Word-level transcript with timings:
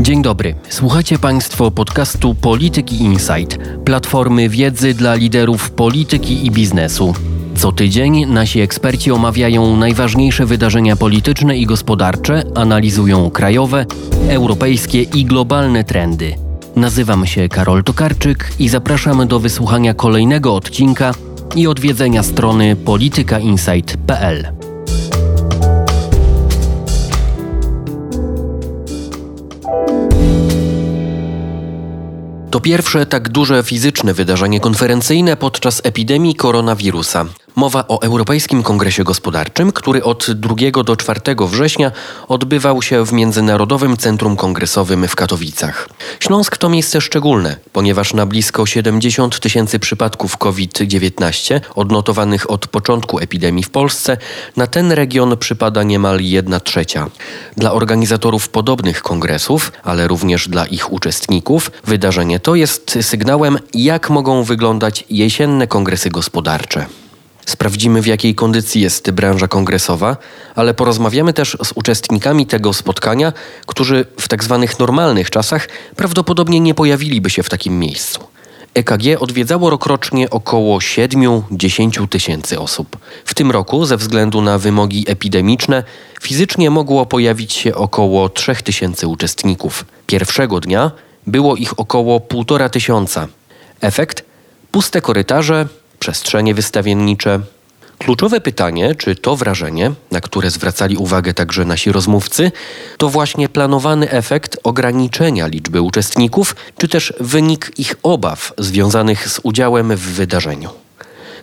Dzień 0.00 0.22
dobry. 0.22 0.54
Słuchacie 0.68 1.18
Państwo 1.18 1.70
podcastu 1.70 2.34
Polityki 2.34 2.96
Insight, 3.02 3.58
platformy 3.84 4.48
wiedzy 4.48 4.94
dla 4.94 5.14
liderów 5.14 5.70
polityki 5.70 6.46
i 6.46 6.50
biznesu. 6.50 7.14
Co 7.56 7.72
tydzień 7.72 8.26
nasi 8.26 8.60
eksperci 8.60 9.12
omawiają 9.12 9.76
najważniejsze 9.76 10.46
wydarzenia 10.46 10.96
polityczne 10.96 11.56
i 11.56 11.66
gospodarcze, 11.66 12.42
analizują 12.54 13.30
krajowe, 13.30 13.86
europejskie 14.28 15.02
i 15.02 15.24
globalne 15.24 15.84
trendy. 15.84 16.34
Nazywam 16.76 17.26
się 17.26 17.48
Karol 17.48 17.84
Tokarczyk 17.84 18.52
i 18.58 18.68
zapraszam 18.68 19.28
do 19.28 19.40
wysłuchania 19.40 19.94
kolejnego 19.94 20.54
odcinka 20.54 21.14
i 21.56 21.66
odwiedzenia 21.66 22.22
strony 22.22 22.76
politykainsight.pl. 22.76 24.59
To 32.50 32.60
pierwsze 32.60 33.06
tak 33.06 33.28
duże 33.28 33.62
fizyczne 33.62 34.14
wydarzenie 34.14 34.60
konferencyjne 34.60 35.36
podczas 35.36 35.80
epidemii 35.84 36.34
koronawirusa. 36.34 37.26
Mowa 37.56 37.84
o 37.88 38.02
Europejskim 38.02 38.62
Kongresie 38.62 39.04
Gospodarczym, 39.04 39.72
który 39.72 40.04
od 40.04 40.30
2 40.30 40.54
do 40.84 40.96
4 40.96 41.20
września 41.40 41.92
odbywał 42.28 42.82
się 42.82 43.06
w 43.06 43.12
Międzynarodowym 43.12 43.96
Centrum 43.96 44.36
Kongresowym 44.36 45.08
w 45.08 45.16
Katowicach. 45.16 45.88
Śląsk 46.20 46.56
to 46.56 46.68
miejsce 46.68 47.00
szczególne, 47.00 47.56
ponieważ 47.72 48.14
na 48.14 48.26
blisko 48.26 48.66
70 48.66 49.40
tysięcy 49.40 49.78
przypadków 49.78 50.36
COVID-19 50.36 51.60
odnotowanych 51.74 52.50
od 52.50 52.66
początku 52.66 53.18
epidemii 53.18 53.64
w 53.64 53.70
Polsce, 53.70 54.16
na 54.56 54.66
ten 54.66 54.92
region 54.92 55.36
przypada 55.36 55.82
niemal 55.82 56.20
1 56.20 56.60
trzecia. 56.60 57.06
Dla 57.56 57.72
organizatorów 57.72 58.48
podobnych 58.48 59.02
kongresów, 59.02 59.72
ale 59.84 60.08
również 60.08 60.48
dla 60.48 60.66
ich 60.66 60.92
uczestników, 60.92 61.70
wydarzenie 61.84 62.40
to 62.40 62.54
jest 62.54 62.98
sygnałem, 63.00 63.58
jak 63.74 64.10
mogą 64.10 64.44
wyglądać 64.44 65.04
jesienne 65.10 65.66
kongresy 65.66 66.10
gospodarcze. 66.10 66.86
Sprawdzimy, 67.50 68.02
w 68.02 68.06
jakiej 68.06 68.34
kondycji 68.34 68.80
jest 68.80 69.10
branża 69.10 69.48
kongresowa, 69.48 70.16
ale 70.54 70.74
porozmawiamy 70.74 71.32
też 71.32 71.56
z 71.64 71.72
uczestnikami 71.74 72.46
tego 72.46 72.72
spotkania, 72.72 73.32
którzy 73.66 74.06
w 74.20 74.28
tak 74.28 74.44
zwanych 74.44 74.78
normalnych 74.78 75.30
czasach 75.30 75.68
prawdopodobnie 75.96 76.60
nie 76.60 76.74
pojawiliby 76.74 77.30
się 77.30 77.42
w 77.42 77.48
takim 77.48 77.78
miejscu. 77.78 78.20
EKG 78.74 79.20
odwiedzało 79.20 79.70
rokrocznie 79.70 80.30
około 80.30 80.78
7-10 80.78 82.08
tysięcy 82.08 82.60
osób. 82.60 82.96
W 83.24 83.34
tym 83.34 83.50
roku, 83.50 83.84
ze 83.84 83.96
względu 83.96 84.42
na 84.42 84.58
wymogi 84.58 85.04
epidemiczne, 85.08 85.82
fizycznie 86.20 86.70
mogło 86.70 87.06
pojawić 87.06 87.52
się 87.52 87.74
około 87.74 88.28
3 88.28 88.54
tysięcy 88.54 89.06
uczestników. 89.06 89.84
Pierwszego 90.06 90.60
dnia 90.60 90.90
było 91.26 91.56
ich 91.56 91.80
około 91.80 92.18
1,5 92.18 92.70
tysiąca. 92.70 93.28
Efekt? 93.80 94.24
Puste 94.70 95.00
korytarze, 95.00 95.68
przestrzenie 96.00 96.54
wystawiennicze. 96.54 97.40
Kluczowe 97.98 98.40
pytanie, 98.40 98.94
czy 98.94 99.16
to 99.16 99.36
wrażenie, 99.36 99.92
na 100.10 100.20
które 100.20 100.50
zwracali 100.50 100.96
uwagę 100.96 101.34
także 101.34 101.64
nasi 101.64 101.92
rozmówcy, 101.92 102.52
to 102.98 103.08
właśnie 103.08 103.48
planowany 103.48 104.10
efekt 104.10 104.56
ograniczenia 104.62 105.46
liczby 105.46 105.80
uczestników, 105.80 106.56
czy 106.78 106.88
też 106.88 107.12
wynik 107.20 107.72
ich 107.78 107.94
obaw 108.02 108.52
związanych 108.58 109.28
z 109.28 109.40
udziałem 109.42 109.96
w 109.96 110.00
wydarzeniu 110.00 110.70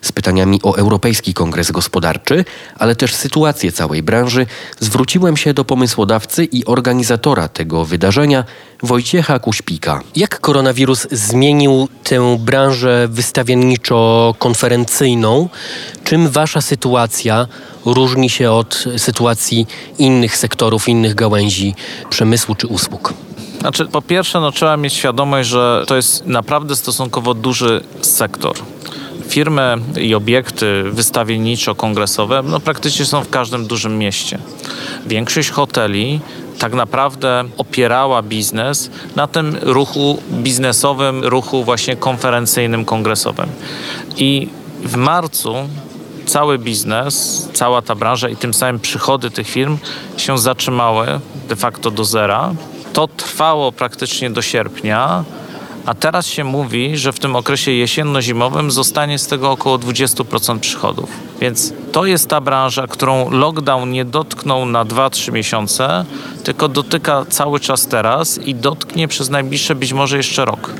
z 0.02 0.12
pytaniami 0.12 0.60
o 0.64 0.76
Europejski 0.76 1.34
Kongres 1.34 1.72
Gospodarczy, 1.72 2.46
ale 2.80 2.96
też 2.96 3.16
sytuację 3.16 3.72
całej 3.72 4.04
branży, 4.04 4.46
zwróciłem 4.80 5.38
się 5.38 5.54
do 5.54 5.66
pomysłodawcy 5.66 6.46
i 6.46 6.66
organizatora 6.66 7.48
tego 7.48 7.86
wydarzenia, 7.86 8.44
Wojciecha 8.84 9.40
Kuśpika. 9.40 10.02
Jak 10.16 10.40
koronawirus 10.40 11.08
zmienił 11.12 11.88
tę 12.04 12.38
branżę 12.40 13.08
wystawienniczo-konferencyjną? 13.12 15.50
Czym 16.04 16.30
wasza 16.30 16.62
sytuacja 16.62 17.48
różni 17.86 18.30
się 18.30 18.52
od 18.52 18.86
sytuacji 18.98 19.68
innych 19.98 20.38
sektorów, 20.38 20.90
innych 20.90 21.16
gałęzi 21.16 21.76
przemysłu 22.10 22.56
czy 22.56 22.68
usług? 22.68 23.14
Znaczy, 23.60 23.86
po 23.86 24.02
pierwsze, 24.02 24.40
no, 24.40 24.52
trzeba 24.52 24.78
mieć 24.78 24.94
świadomość, 24.94 25.50
że 25.50 25.84
to 25.88 25.96
jest 25.96 26.26
naprawdę 26.26 26.76
stosunkowo 26.76 27.34
duży 27.34 27.84
sektor 28.02 28.56
firmy 29.28 29.78
i 29.98 30.16
obiekty 30.16 30.84
wystawienniczo-kongresowe 30.92 32.44
no, 32.44 32.60
praktycznie 32.60 33.06
są 33.06 33.24
w 33.24 33.30
każdym 33.30 33.68
dużym 33.68 33.98
mieście. 33.98 34.40
Większość 35.06 35.50
hoteli 35.50 36.20
tak 36.60 36.74
naprawdę 36.74 37.44
opierała 37.58 38.22
biznes 38.22 38.90
na 39.16 39.28
tym 39.28 39.58
ruchu 39.62 40.22
biznesowym, 40.32 41.24
ruchu 41.24 41.64
właśnie 41.64 41.96
konferencyjnym, 41.96 42.86
kongresowym. 42.86 43.50
I 44.18 44.50
w 44.84 44.96
marcu 44.96 45.56
cały 46.26 46.60
biznes, 46.60 47.48
cała 47.54 47.82
ta 47.82 47.96
branża 47.96 48.30
i 48.30 48.36
tym 48.36 48.54
samym 48.54 48.80
przychody 48.80 49.32
tych 49.32 49.50
firm 49.50 49.78
się 50.18 50.38
zatrzymały 50.38 51.20
de 51.50 51.56
facto 51.56 51.92
do 51.92 52.06
zera. 52.06 52.54
To 52.94 53.08
trwało 53.08 53.72
praktycznie 53.72 54.30
do 54.30 54.42
sierpnia 54.42 55.24
a 55.88 55.94
teraz 55.94 56.28
się 56.28 56.44
mówi, 56.44 56.98
że 56.98 57.12
w 57.12 57.20
tym 57.20 57.36
okresie 57.36 57.72
jesienno-zimowym 57.72 58.72
zostanie 58.72 59.20
z 59.20 59.28
tego 59.28 59.52
około 59.52 59.78
20% 59.78 60.60
przychodów. 60.60 61.10
Więc 61.42 61.74
to 61.92 62.06
jest 62.06 62.30
ta 62.30 62.42
branża, 62.42 62.88
którą 62.88 63.32
lockdown 63.32 63.92
nie 63.92 64.06
dotknął 64.06 64.66
na 64.66 64.86
2-3 64.86 65.32
miesiące, 65.32 66.06
tylko 66.44 66.70
dotyka 66.70 67.26
cały 67.30 67.60
czas 67.60 67.88
teraz 67.88 68.38
i 68.38 68.56
dotknie 68.56 69.08
przez 69.08 69.30
najbliższe 69.30 69.76
być 69.76 69.94
może 69.94 70.18
jeszcze 70.18 70.46
rok. 70.46 70.74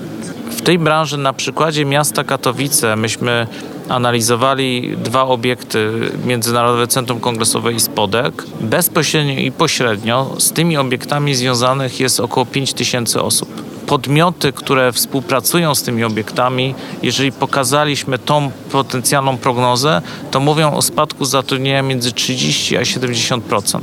W 0.52 0.62
tej 0.62 0.80
branży 0.80 1.18
na 1.18 1.34
przykładzie 1.34 1.86
miasta 1.86 2.24
Katowice 2.24 2.96
myśmy 2.96 3.48
analizowali 3.90 4.98
dwa 4.98 5.24
obiekty, 5.24 5.92
Międzynarodowe 6.26 6.88
Centrum 6.88 7.20
Kongresowe 7.20 7.74
i 7.74 7.80
Spodek. 7.80 8.44
Bezpośrednio 8.62 9.34
i 9.34 9.52
pośrednio 9.52 10.36
z 10.38 10.52
tymi 10.52 10.78
obiektami 10.78 11.36
związanych 11.36 12.00
jest 12.00 12.20
około 12.20 12.46
5 12.46 12.74
tysięcy 12.74 13.22
osób 13.22 13.67
podmioty, 13.88 14.54
które 14.54 14.92
współpracują 14.92 15.76
z 15.76 15.84
tymi 15.84 16.04
obiektami, 16.04 16.76
jeżeli 17.04 17.32
pokazaliśmy 17.32 18.20
tą 18.20 18.52
potencjalną 18.72 19.38
prognozę, 19.38 20.02
to 20.32 20.40
mówią 20.40 20.74
o 20.74 20.82
spadku 20.82 21.26
zatrudnienia 21.26 21.84
między 21.84 22.12
30 22.12 22.78
a 22.78 22.82
70%. 22.82 23.80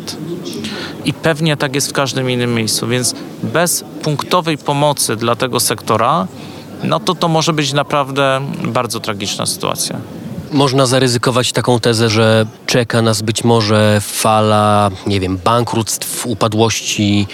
I 1.05 1.13
pewnie 1.13 1.57
tak 1.57 1.75
jest 1.75 1.91
w 1.91 1.93
każdym 1.93 2.31
innym 2.31 2.55
miejscu, 2.55 2.87
więc 2.87 3.15
bez 3.43 3.85
punktowej 4.03 4.59
pomocy 4.59 5.17
dla 5.17 5.37
tego 5.37 5.61
sektora, 5.61 6.27
no 6.83 7.01
to 7.01 7.15
to 7.15 7.29
może 7.29 7.53
być 7.53 7.73
naprawdę 7.73 8.41
bardzo 8.65 9.01
tragiczna 9.01 9.47
sytuacja. 9.47 9.97
Można 10.53 10.87
zaryzykować 10.87 11.53
taką 11.53 11.81
tezę, 11.81 12.11
że 12.11 12.47
czeka 12.67 13.03
nas 13.03 13.23
być 13.23 13.45
może 13.45 14.01
fala, 14.01 14.91
nie 15.07 15.21
wiem, 15.21 15.39
bankructw, 15.45 16.27
upadłości 16.27 17.27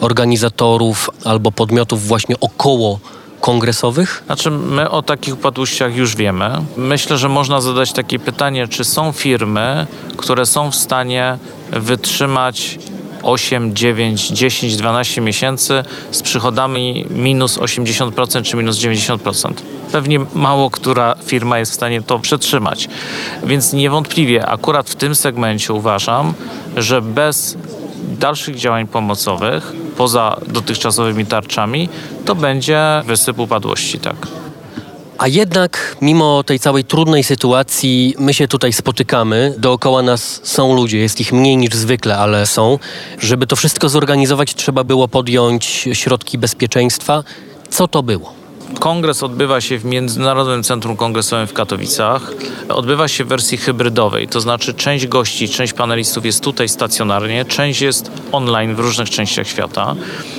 organizatorów 0.00 1.10
albo 1.24 1.52
podmiotów 1.52 2.06
właśnie 2.06 2.40
około 2.40 2.98
kongresowych? 3.40 4.22
Znaczy, 4.26 4.50
my 4.50 4.90
o 4.90 5.02
takich 5.02 5.34
upadłościach 5.34 5.96
już 5.96 6.16
wiemy. 6.16 6.50
Myślę, 6.76 7.18
że 7.18 7.28
można 7.28 7.60
zadać 7.60 7.92
takie 7.92 8.18
pytanie, 8.18 8.68
czy 8.68 8.84
są 8.84 9.12
firmy, 9.12 9.86
które 10.16 10.46
są 10.46 10.70
w 10.70 10.74
stanie 10.74 11.38
wytrzymać 11.72 12.78
8, 13.22 13.74
9, 13.74 14.28
10, 14.28 14.76
12 14.76 15.20
miesięcy 15.20 15.82
z 16.10 16.22
przychodami 16.22 17.06
minus 17.10 17.58
80% 17.58 18.42
czy 18.42 18.56
minus 18.56 18.76
90%. 18.76 19.52
Pewnie 19.92 20.20
mało 20.34 20.70
która 20.70 21.14
firma 21.24 21.58
jest 21.58 21.72
w 21.72 21.74
stanie 21.74 22.02
to 22.02 22.18
przetrzymać. 22.18 22.88
Więc 23.44 23.72
niewątpliwie 23.72 24.46
akurat 24.46 24.90
w 24.90 24.94
tym 24.94 25.14
segmencie 25.14 25.72
uważam, 25.72 26.34
że 26.76 27.02
bez 27.02 27.56
dalszych 28.18 28.56
działań 28.56 28.86
pomocowych, 28.86 29.72
poza 29.98 30.36
dotychczasowymi 30.46 31.26
tarczami, 31.26 31.88
to 32.24 32.34
będzie 32.34 33.02
wysyp 33.06 33.38
upadłości, 33.38 33.98
tak. 33.98 34.16
A 35.18 35.28
jednak, 35.28 35.96
mimo 36.00 36.42
tej 36.42 36.58
całej 36.58 36.84
trudnej 36.84 37.24
sytuacji, 37.24 38.14
my 38.18 38.34
się 38.34 38.48
tutaj 38.48 38.72
spotykamy. 38.72 39.54
Dookoła 39.58 40.02
nas 40.02 40.40
są 40.42 40.74
ludzie, 40.74 40.98
jest 40.98 41.20
ich 41.20 41.32
mniej 41.32 41.56
niż 41.56 41.74
zwykle, 41.74 42.18
ale 42.18 42.46
są. 42.46 42.78
Żeby 43.18 43.46
to 43.46 43.56
wszystko 43.56 43.88
zorganizować, 43.88 44.54
trzeba 44.54 44.84
było 44.84 45.08
podjąć 45.08 45.88
środki 45.92 46.38
bezpieczeństwa. 46.38 47.24
Co 47.70 47.88
to 47.88 48.02
było? 48.02 48.32
Kongres 48.74 49.22
odbywa 49.22 49.60
się 49.60 49.78
w 49.78 49.84
Międzynarodowym 49.84 50.62
Centrum 50.62 50.96
Kongresowym 50.96 51.46
w 51.46 51.52
Katowicach. 51.52 52.32
Odbywa 52.68 53.08
się 53.08 53.24
w 53.24 53.28
wersji 53.28 53.58
hybrydowej, 53.58 54.28
to 54.28 54.40
znaczy 54.40 54.74
część 54.74 55.06
gości, 55.06 55.48
część 55.48 55.72
panelistów 55.72 56.24
jest 56.24 56.44
tutaj 56.44 56.68
stacjonarnie, 56.68 57.44
część 57.44 57.80
jest 57.80 58.10
online 58.32 58.74
w 58.74 58.78
różnych 58.78 59.10
częściach 59.10 59.48
świata. 59.48 59.94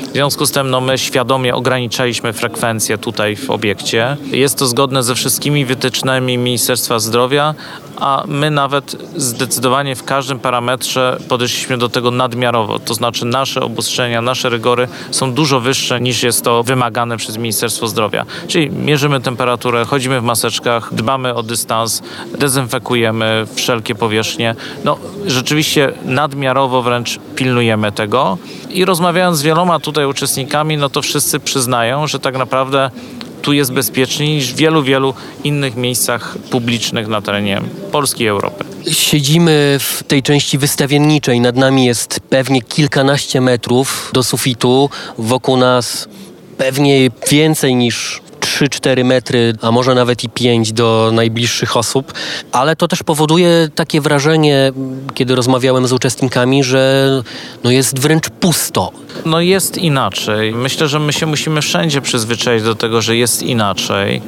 W 0.09 0.11
związku 0.11 0.45
z 0.45 0.51
tym 0.51 0.69
no, 0.69 0.81
my 0.81 0.97
świadomie 0.97 1.55
ograniczaliśmy 1.55 2.33
frekwencję 2.33 2.97
tutaj 2.97 3.35
w 3.35 3.49
obiekcie. 3.49 4.17
Jest 4.31 4.59
to 4.59 4.67
zgodne 4.67 5.03
ze 5.03 5.15
wszystkimi 5.15 5.65
wytycznymi 5.65 6.37
Ministerstwa 6.37 6.99
Zdrowia, 6.99 7.55
a 7.97 8.23
my 8.27 8.51
nawet 8.51 8.95
zdecydowanie 9.15 9.95
w 9.95 10.03
każdym 10.03 10.39
parametrze 10.39 11.17
podeszliśmy 11.27 11.77
do 11.77 11.89
tego 11.89 12.11
nadmiarowo. 12.11 12.79
To 12.79 12.93
znaczy 12.93 13.25
nasze 13.25 13.61
obostrzenia, 13.61 14.21
nasze 14.21 14.49
rygory 14.49 14.87
są 15.11 15.33
dużo 15.33 15.59
wyższe 15.59 16.01
niż 16.01 16.23
jest 16.23 16.43
to 16.43 16.63
wymagane 16.63 17.17
przez 17.17 17.37
Ministerstwo 17.37 17.87
Zdrowia. 17.87 18.18
Czyli 18.47 18.69
mierzymy 18.69 19.21
temperaturę, 19.21 19.85
chodzimy 19.85 20.21
w 20.21 20.23
maseczkach, 20.23 20.93
dbamy 20.93 21.35
o 21.35 21.43
dystans, 21.43 22.01
dezynfekujemy 22.39 23.47
wszelkie 23.55 23.95
powierzchnie. 23.95 24.55
No 24.83 24.97
rzeczywiście 25.25 25.93
nadmiarowo 26.05 26.81
wręcz 26.81 27.19
pilnujemy 27.35 27.91
tego 27.91 28.37
i 28.69 28.85
rozmawiając 28.85 29.37
z 29.37 29.41
wieloma 29.41 29.79
tutaj 29.79 30.05
uczestnikami, 30.05 30.77
no 30.77 30.89
to 30.89 31.01
wszyscy 31.01 31.39
przyznają, 31.39 32.07
że 32.07 32.19
tak 32.19 32.37
naprawdę 32.37 32.91
tu 33.41 33.53
jest 33.53 33.73
bezpieczniej 33.73 34.29
niż 34.29 34.53
w 34.53 34.55
wielu, 34.55 34.83
wielu 34.83 35.13
innych 35.43 35.75
miejscach 35.75 36.37
publicznych 36.51 37.07
na 37.07 37.21
terenie 37.21 37.61
Polski 37.91 38.23
i 38.23 38.27
Europy. 38.27 38.65
Siedzimy 38.91 39.77
w 39.79 40.03
tej 40.03 40.23
części 40.23 40.57
wystawienniczej. 40.57 41.39
Nad 41.39 41.55
nami 41.55 41.85
jest 41.85 42.19
pewnie 42.29 42.61
kilkanaście 42.61 43.41
metrów 43.41 44.09
do 44.13 44.23
sufitu. 44.23 44.89
Wokół 45.17 45.57
nas 45.57 46.07
pewnie 46.59 47.09
więcej 47.31 47.75
niż 47.75 48.21
3-4 48.39 49.05
metry, 49.05 49.53
a 49.61 49.71
może 49.71 49.95
nawet 49.95 50.23
i 50.23 50.29
5 50.29 50.73
do 50.73 51.11
najbliższych 51.13 51.77
osób, 51.77 52.13
ale 52.51 52.75
to 52.75 52.87
też 52.87 53.03
powoduje 53.03 53.69
takie 53.75 54.01
wrażenie, 54.01 54.71
kiedy 55.13 55.35
rozmawiałem 55.35 55.87
z 55.87 55.93
uczestnikami, 55.93 56.63
że 56.63 57.09
no 57.63 57.71
jest 57.71 57.99
wręcz 57.99 58.29
pusto. 58.29 58.91
No 59.25 59.41
jest 59.41 59.77
inaczej. 59.77 60.53
Myślę, 60.53 60.87
że 60.87 60.99
my 60.99 61.13
się 61.13 61.25
musimy 61.25 61.61
wszędzie 61.61 62.01
przyzwyczaić 62.01 62.63
do 62.63 62.75
tego, 62.75 63.01
że 63.01 63.15
jest 63.15 63.43
inaczej. 63.43 64.21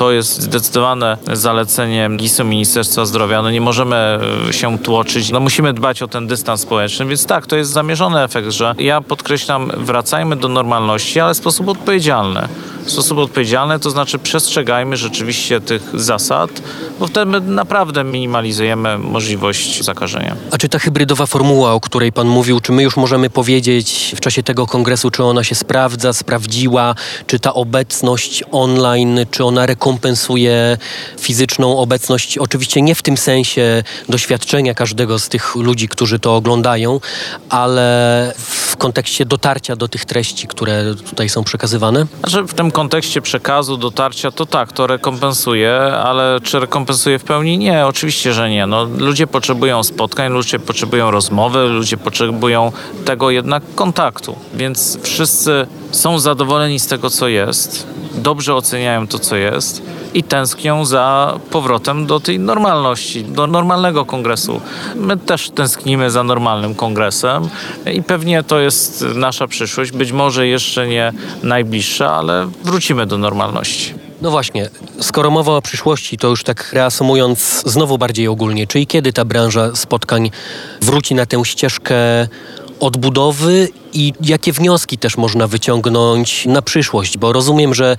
To 0.00 0.12
jest 0.12 0.40
zdecydowane 0.40 1.16
zalecenie 1.32 2.10
GIS-u 2.16 2.44
Ministerstwa 2.44 3.04
Zdrowia. 3.04 3.42
No 3.42 3.50
nie 3.50 3.60
możemy 3.60 4.18
e, 4.48 4.52
się 4.52 4.78
tłoczyć. 4.78 5.30
No 5.30 5.40
musimy 5.40 5.72
dbać 5.72 6.02
o 6.02 6.08
ten 6.08 6.26
dystans 6.26 6.60
społeczny, 6.60 7.06
więc 7.06 7.26
tak, 7.26 7.46
to 7.46 7.56
jest 7.56 7.70
zamierzony 7.70 8.22
efekt, 8.22 8.50
że 8.50 8.74
ja 8.78 9.00
podkreślam, 9.00 9.72
wracajmy 9.76 10.36
do 10.36 10.48
normalności, 10.48 11.20
ale 11.20 11.34
w 11.34 11.36
sposób 11.36 11.68
odpowiedzialny 11.68 12.48
w 12.84 12.90
sposób 12.90 13.18
odpowiedzialny, 13.18 13.78
to 13.78 13.90
znaczy 13.90 14.18
przestrzegajmy 14.18 14.96
rzeczywiście 14.96 15.60
tych 15.60 15.82
zasad, 15.94 16.50
bo 17.00 17.06
wtedy 17.06 17.40
naprawdę 17.40 18.04
minimalizujemy 18.04 18.98
możliwość 18.98 19.84
zakażenia. 19.84 20.36
A 20.50 20.58
czy 20.58 20.68
ta 20.68 20.78
hybrydowa 20.78 21.26
formuła, 21.26 21.72
o 21.72 21.80
której 21.80 22.12
Pan 22.12 22.28
mówił, 22.28 22.60
czy 22.60 22.72
my 22.72 22.82
już 22.82 22.96
możemy 22.96 23.30
powiedzieć 23.30 24.12
w 24.16 24.20
czasie 24.20 24.42
tego 24.42 24.66
kongresu, 24.66 25.10
czy 25.10 25.24
ona 25.24 25.44
się 25.44 25.54
sprawdza, 25.54 26.12
sprawdziła, 26.12 26.94
czy 27.26 27.38
ta 27.38 27.54
obecność 27.54 28.44
online, 28.50 29.20
czy 29.30 29.44
ona 29.44 29.66
rekompensuje 29.66 30.78
fizyczną 31.20 31.78
obecność? 31.78 32.38
Oczywiście 32.38 32.82
nie 32.82 32.94
w 32.94 33.02
tym 33.02 33.16
sensie 33.16 33.82
doświadczenia 34.08 34.74
każdego 34.74 35.18
z 35.18 35.28
tych 35.28 35.56
ludzi, 35.56 35.88
którzy 35.88 36.18
to 36.18 36.36
oglądają, 36.36 37.00
ale 37.48 38.32
w 38.38 38.76
kontekście 38.76 39.26
dotarcia 39.26 39.76
do 39.76 39.88
tych 39.88 40.04
treści, 40.04 40.46
które 40.46 40.94
tutaj 41.10 41.28
są 41.28 41.44
przekazywane? 41.44 42.06
Znaczy 42.20 42.42
w 42.42 42.54
tym 42.54 42.70
kontekście 42.80 43.22
przekazu, 43.22 43.76
dotarcia, 43.76 44.30
to 44.30 44.46
tak, 44.46 44.72
to 44.72 44.86
rekompensuje, 44.86 45.74
ale 45.80 46.40
czy 46.42 46.60
rekompensuje 46.60 47.18
w 47.18 47.24
pełni? 47.24 47.58
Nie, 47.58 47.86
oczywiście, 47.86 48.32
że 48.32 48.50
nie. 48.50 48.66
No, 48.66 48.84
ludzie 48.84 49.26
potrzebują 49.26 49.82
spotkań, 49.82 50.32
ludzie 50.32 50.58
potrzebują 50.58 51.10
rozmowy, 51.10 51.68
ludzie 51.68 51.96
potrzebują 51.96 52.72
tego 53.04 53.30
jednak 53.30 53.62
kontaktu, 53.74 54.36
więc 54.54 54.98
wszyscy 55.02 55.66
są 55.90 56.18
zadowoleni 56.18 56.78
z 56.78 56.86
tego, 56.86 57.10
co 57.10 57.28
jest, 57.28 57.86
dobrze 58.14 58.54
oceniają 58.54 59.06
to, 59.06 59.18
co 59.18 59.36
jest 59.36 59.82
i 60.14 60.22
tęsknią 60.22 60.84
za 60.84 61.38
powrotem 61.50 62.06
do 62.06 62.20
tej 62.20 62.38
normalności, 62.38 63.24
do 63.24 63.46
normalnego 63.46 64.04
kongresu. 64.04 64.60
My 64.94 65.16
też 65.16 65.50
tęsknimy 65.50 66.10
za 66.10 66.22
normalnym 66.22 66.74
kongresem 66.74 67.48
i 67.94 68.02
pewnie 68.02 68.42
to 68.42 68.60
jest 68.60 69.04
nasza 69.14 69.46
przyszłość. 69.46 69.92
Być 69.92 70.12
może 70.12 70.46
jeszcze 70.46 70.88
nie 70.88 71.12
najbliższa, 71.42 72.12
ale 72.12 72.48
wrócimy 72.64 73.06
do 73.06 73.18
normalności. 73.18 73.94
No 74.22 74.30
właśnie, 74.30 74.70
skoro 75.00 75.30
mowa 75.30 75.52
o 75.52 75.62
przyszłości, 75.62 76.18
to 76.18 76.28
już 76.28 76.44
tak 76.44 76.72
reasumując 76.72 77.62
znowu 77.66 77.98
bardziej 77.98 78.28
ogólnie, 78.28 78.66
czyli 78.66 78.86
kiedy 78.86 79.12
ta 79.12 79.24
branża 79.24 79.76
spotkań 79.76 80.30
wróci 80.80 81.14
na 81.14 81.26
tę 81.26 81.44
ścieżkę 81.44 81.94
odbudowy 82.80 83.68
i 83.92 84.12
jakie 84.20 84.52
wnioski 84.52 84.98
też 84.98 85.16
można 85.16 85.46
wyciągnąć 85.46 86.46
na 86.46 86.62
przyszłość, 86.62 87.18
bo 87.18 87.32
rozumiem, 87.32 87.74
że 87.74 87.96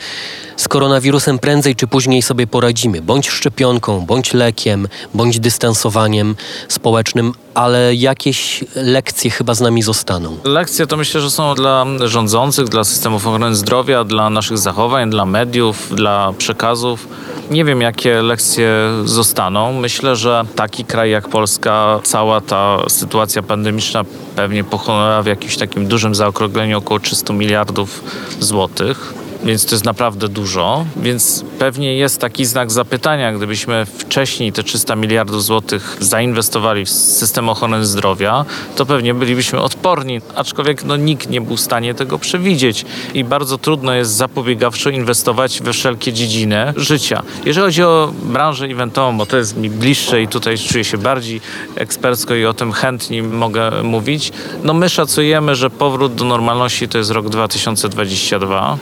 z 0.58 0.68
koronawirusem 0.68 1.40
prędzej 1.40 1.76
czy 1.76 1.88
później 1.88 2.22
sobie 2.22 2.48
poradzimy, 2.48 3.02
bądź 3.02 3.30
szczepionką, 3.30 4.06
bądź 4.06 4.34
lekiem, 4.34 4.88
bądź 5.14 5.40
dystansowaniem 5.40 6.36
społecznym, 6.68 7.34
ale 7.54 7.96
jakieś 7.96 8.64
lekcje 8.76 9.32
chyba 9.32 9.54
z 9.54 9.62
nami 9.62 9.82
zostaną. 9.82 10.38
Lekcje 10.44 10.88
to 10.88 10.98
myślę, 10.98 11.22
że 11.22 11.32
są 11.32 11.56
dla 11.56 11.86
rządzących, 12.06 12.70
dla 12.70 12.84
systemów 12.84 13.28
ochrony 13.28 13.56
zdrowia, 13.56 14.04
dla 14.04 14.30
naszych 14.30 14.58
zachowań, 14.58 15.10
dla 15.10 15.26
mediów, 15.26 15.96
dla 15.96 16.34
przekazów. 16.38 17.08
Nie 17.52 17.66
wiem, 17.66 17.82
jakie 17.82 18.22
lekcje 18.22 18.70
zostaną. 19.06 19.74
Myślę, 19.74 20.16
że 20.16 20.44
taki 20.56 20.86
kraj 20.86 21.12
jak 21.12 21.30
Polska, 21.30 22.00
cała 22.04 22.42
ta 22.42 22.78
sytuacja 22.88 23.44
pandemiczna 23.44 24.04
pewnie 24.36 24.64
pochłonęła 24.64 25.24
w 25.24 25.26
jakimś 25.26 25.58
takim 25.58 25.81
dużym 25.88 26.16
zaokrągleniu 26.16 26.78
około 26.78 27.00
300 27.00 27.34
miliardów 27.34 28.04
złotych 28.40 29.14
więc 29.44 29.66
to 29.66 29.76
jest 29.76 29.86
naprawdę 29.86 30.28
dużo. 30.28 30.86
Więc 30.96 31.46
pewnie 31.60 31.96
jest 31.96 32.22
taki 32.22 32.46
znak 32.46 32.72
zapytania, 32.72 33.34
gdybyśmy 33.34 33.86
wcześniej 33.86 34.52
te 34.52 34.64
300 34.64 34.96
miliardów 34.96 35.44
złotych 35.44 35.98
zainwestowali 36.00 36.86
w 36.86 36.90
system 36.90 37.50
ochrony 37.50 37.86
zdrowia, 37.86 38.46
to 38.76 38.86
pewnie 38.86 39.14
bylibyśmy 39.14 39.62
odporni. 39.62 40.22
Aczkolwiek 40.36 40.84
no, 40.84 40.96
nikt 40.96 41.30
nie 41.30 41.42
był 41.42 41.58
w 41.58 41.62
stanie 41.62 41.94
tego 41.94 42.20
przewidzieć 42.20 42.86
i 43.14 43.24
bardzo 43.24 43.58
trudno 43.58 43.94
jest 43.94 44.12
zapobiegawczo 44.12 44.90
inwestować 44.90 45.62
we 45.62 45.74
wszelkie 45.74 46.14
dziedziny 46.14 46.74
życia. 46.76 47.24
Jeżeli 47.46 47.66
chodzi 47.66 47.84
o 47.84 48.14
branżę 48.24 48.66
eventową, 48.66 49.18
bo 49.18 49.26
to 49.26 49.38
jest 49.38 49.58
mi 49.58 49.70
bliższe 49.70 50.22
i 50.22 50.28
tutaj 50.28 50.58
czuję 50.58 50.84
się 50.84 50.98
bardziej 50.98 51.42
ekspercko 51.76 52.36
i 52.36 52.46
o 52.46 52.54
tym 52.54 52.72
chętnie 52.72 53.24
mogę 53.24 53.72
mówić, 53.84 54.32
no 54.64 54.74
my 54.74 54.90
szacujemy, 54.90 55.56
że 55.56 55.70
powrót 55.70 56.16
do 56.16 56.26
normalności 56.26 56.88
to 56.88 56.98
jest 56.98 57.12
rok 57.12 57.30
2022 57.30 58.78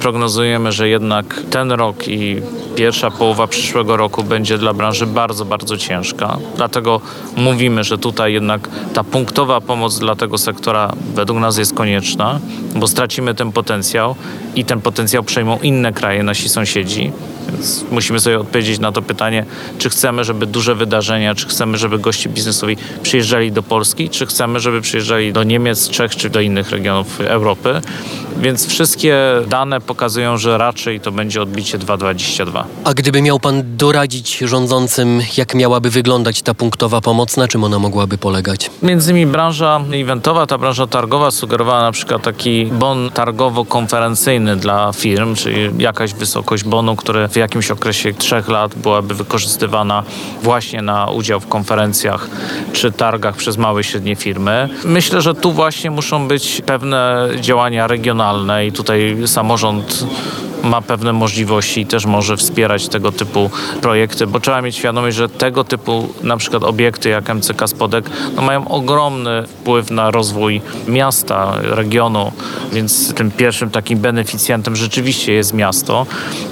prognozujemy, 0.00 0.72
że 0.72 0.88
jednak 0.88 1.40
ten 1.50 1.72
rok 1.72 2.08
i 2.08 2.42
pierwsza 2.76 3.10
połowa 3.10 3.46
przyszłego 3.46 3.96
roku 3.96 4.24
będzie 4.24 4.58
dla 4.58 4.74
branży 4.74 5.06
bardzo, 5.06 5.44
bardzo 5.44 5.76
ciężka. 5.76 6.38
Dlatego 6.56 7.00
mówimy, 7.36 7.84
że 7.84 7.98
tutaj 7.98 8.32
jednak 8.32 8.68
ta 8.94 9.04
punktowa 9.04 9.60
pomoc 9.60 9.98
dla 9.98 10.16
tego 10.16 10.38
sektora 10.38 10.92
według 11.14 11.38
nas 11.38 11.58
jest 11.58 11.74
konieczna, 11.74 12.40
bo 12.74 12.88
stracimy 12.88 13.34
ten 13.34 13.52
potencjał 13.52 14.14
i 14.54 14.64
ten 14.64 14.80
potencjał 14.80 15.22
przejmą 15.22 15.58
inne 15.62 15.92
kraje, 15.92 16.22
nasi 16.22 16.48
sąsiedzi. 16.48 17.12
Więc 17.48 17.84
musimy 17.90 18.20
sobie 18.20 18.40
odpowiedzieć 18.40 18.78
na 18.78 18.92
to 18.92 19.02
pytanie, 19.02 19.44
czy 19.78 19.90
chcemy, 19.90 20.24
żeby 20.24 20.46
duże 20.46 20.74
wydarzenia, 20.74 21.34
czy 21.34 21.48
chcemy, 21.48 21.78
żeby 21.78 21.98
goście 21.98 22.28
biznesowi 22.28 22.76
przyjeżdżali 23.02 23.52
do 23.52 23.62
Polski, 23.62 24.10
czy 24.10 24.26
chcemy, 24.26 24.60
żeby 24.60 24.80
przyjeżdżali 24.80 25.32
do 25.32 25.42
Niemiec, 25.44 25.90
Czech, 25.90 26.16
czy 26.16 26.30
do 26.30 26.40
innych 26.40 26.70
regionów 26.70 27.20
Europy. 27.20 27.80
Więc 28.36 28.68
wszystkie 28.68 29.16
dane 29.48 29.80
pokazują, 29.88 30.38
że 30.38 30.58
raczej 30.58 31.00
to 31.00 31.12
będzie 31.12 31.42
odbicie 31.42 31.78
2,22. 31.78 32.64
A 32.84 32.94
gdyby 32.94 33.22
miał 33.22 33.40
Pan 33.40 33.76
doradzić 33.76 34.38
rządzącym, 34.38 35.20
jak 35.36 35.54
miałaby 35.54 35.90
wyglądać 35.90 36.42
ta 36.42 36.54
punktowa 36.54 37.00
pomoc, 37.00 37.36
na 37.36 37.48
czym 37.48 37.64
ona 37.64 37.78
mogłaby 37.78 38.18
polegać? 38.18 38.70
Między 38.82 39.10
innymi 39.10 39.26
branża 39.26 39.80
eventowa, 39.94 40.46
ta 40.46 40.58
branża 40.58 40.86
targowa 40.86 41.30
sugerowała 41.30 41.82
na 41.82 41.92
przykład 41.92 42.22
taki 42.22 42.66
bon 42.66 43.10
targowo-konferencyjny 43.10 44.56
dla 44.56 44.92
firm, 44.92 45.34
czyli 45.34 45.70
jakaś 45.78 46.14
wysokość 46.14 46.64
bonu, 46.64 46.96
który 46.96 47.28
w 47.28 47.36
jakimś 47.36 47.70
okresie 47.70 48.14
trzech 48.14 48.48
lat 48.48 48.74
byłaby 48.74 49.14
wykorzystywana 49.14 50.02
właśnie 50.42 50.82
na 50.82 51.06
udział 51.06 51.40
w 51.40 51.46
konferencjach 51.46 52.28
czy 52.72 52.92
targach 52.92 53.36
przez 53.36 53.56
małe 53.56 53.80
i 53.80 53.84
średnie 53.84 54.16
firmy. 54.16 54.68
Myślę, 54.84 55.22
że 55.22 55.34
tu 55.34 55.52
właśnie 55.52 55.90
muszą 55.90 56.28
być 56.28 56.62
pewne 56.66 57.28
działania 57.40 57.86
regionalne 57.86 58.66
i 58.66 58.72
tutaj 58.72 59.16
samorząd 59.26 59.77
ma 60.62 60.82
pewne 60.82 61.12
możliwości 61.12 61.80
i 61.80 61.86
też 61.86 62.06
może 62.06 62.36
wspierać 62.36 62.88
tego 62.88 63.12
typu 63.12 63.50
projekty, 63.80 64.26
bo 64.26 64.40
trzeba 64.40 64.62
mieć 64.62 64.76
świadomość, 64.76 65.16
że 65.16 65.28
tego 65.28 65.64
typu 65.64 66.08
na 66.22 66.36
przykład 66.36 66.64
obiekty 66.64 67.08
jak 67.08 67.34
MCK 67.34 67.68
Spodek 67.68 68.10
no 68.36 68.42
mają 68.42 68.68
ogromny 68.68 69.46
wpływ 69.46 69.90
na 69.90 70.10
rozwój 70.10 70.60
miasta, 70.88 71.54
regionu, 71.62 72.32
więc 72.72 73.14
tym 73.14 73.30
pierwszym 73.30 73.70
takim 73.70 73.98
beneficjentem 73.98 74.76
rzeczywiście 74.76 75.32
jest 75.32 75.54
miasto. 75.54 76.06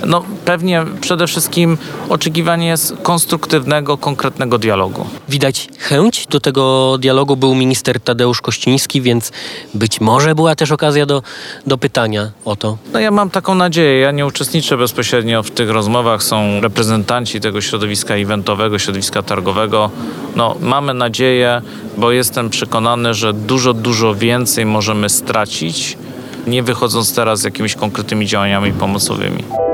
No 0.07 0.23
pewnie 0.47 0.85
przede 1.01 1.27
wszystkim 1.27 1.79
oczekiwanie 2.09 2.67
jest 2.67 2.95
konstruktywnego, 3.03 3.99
konkretnego 3.99 4.59
dialogu. 4.59 5.07
Widać 5.29 5.69
chęć 5.79 6.27
do 6.27 6.41
tego 6.41 6.97
dialogu. 6.99 7.37
Był 7.37 7.55
minister 7.55 8.01
Tadeusz 8.01 8.41
Kościński, 8.41 9.03
więc 9.03 9.33
być 9.75 10.01
może 10.01 10.35
była 10.35 10.55
też 10.55 10.71
okazja 10.71 11.07
do, 11.07 11.23
do 11.67 11.79
pytania 11.79 12.31
o 12.45 12.57
to. 12.57 12.79
No 12.93 13.01
ja 13.01 13.11
mam 13.11 13.31
taką 13.31 13.55
nadzieję. 13.55 14.01
Ja 14.01 14.11
nie 14.11 14.27
uczestniczę 14.27 14.77
bezpośrednio 14.77 15.43
w 15.43 15.51
tych 15.51 15.71
rozmowach. 15.71 16.23
Są 16.23 16.61
reprezentanci 16.61 17.41
tego 17.41 17.61
środowiska 17.61 18.15
eventowego, 18.15 18.79
środowiska 18.79 19.23
targowego. 19.23 19.91
No 20.37 20.57
mamy 20.61 20.95
nadzieję, 20.95 21.63
bo 21.97 22.13
jestem 22.13 22.51
przekonany, 22.51 23.15
że 23.15 23.33
dużo, 23.33 23.75
dużo 23.75 24.15
więcej 24.15 24.67
możemy 24.67 25.09
stracić, 25.09 25.99
nie 26.47 26.63
wychodząc 26.63 27.15
teraz 27.15 27.41
z 27.41 27.45
jakimiś 27.45 27.75
konkretnymi 27.75 28.27
działaniami 28.27 28.73
pomocowymi. 28.73 29.66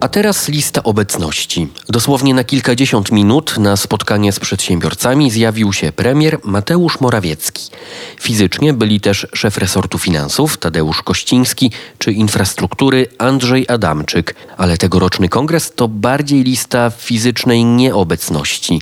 A 0.00 0.08
teraz 0.08 0.48
lista 0.48 0.82
obecności. 0.82 1.68
Dosłownie 1.88 2.34
na 2.34 2.44
kilkadziesiąt 2.44 3.12
minut 3.12 3.58
na 3.58 3.76
spotkanie 3.76 4.32
z 4.32 4.40
przedsiębiorcami 4.40 5.30
zjawił 5.30 5.72
się 5.72 5.92
premier 5.92 6.38
Mateusz 6.44 7.00
Morawiecki. 7.00 7.70
Fizycznie 8.20 8.72
byli 8.72 9.00
też 9.00 9.26
szef 9.34 9.58
resortu 9.58 9.98
finansów 9.98 10.58
Tadeusz 10.58 11.02
Kościński 11.02 11.70
czy 11.98 12.12
infrastruktury 12.12 13.06
Andrzej 13.18 13.68
Adamczyk, 13.68 14.34
ale 14.56 14.76
tegoroczny 14.76 15.28
kongres 15.28 15.72
to 15.76 15.88
bardziej 15.88 16.42
lista 16.42 16.90
fizycznej 16.90 17.64
nieobecności. 17.64 18.80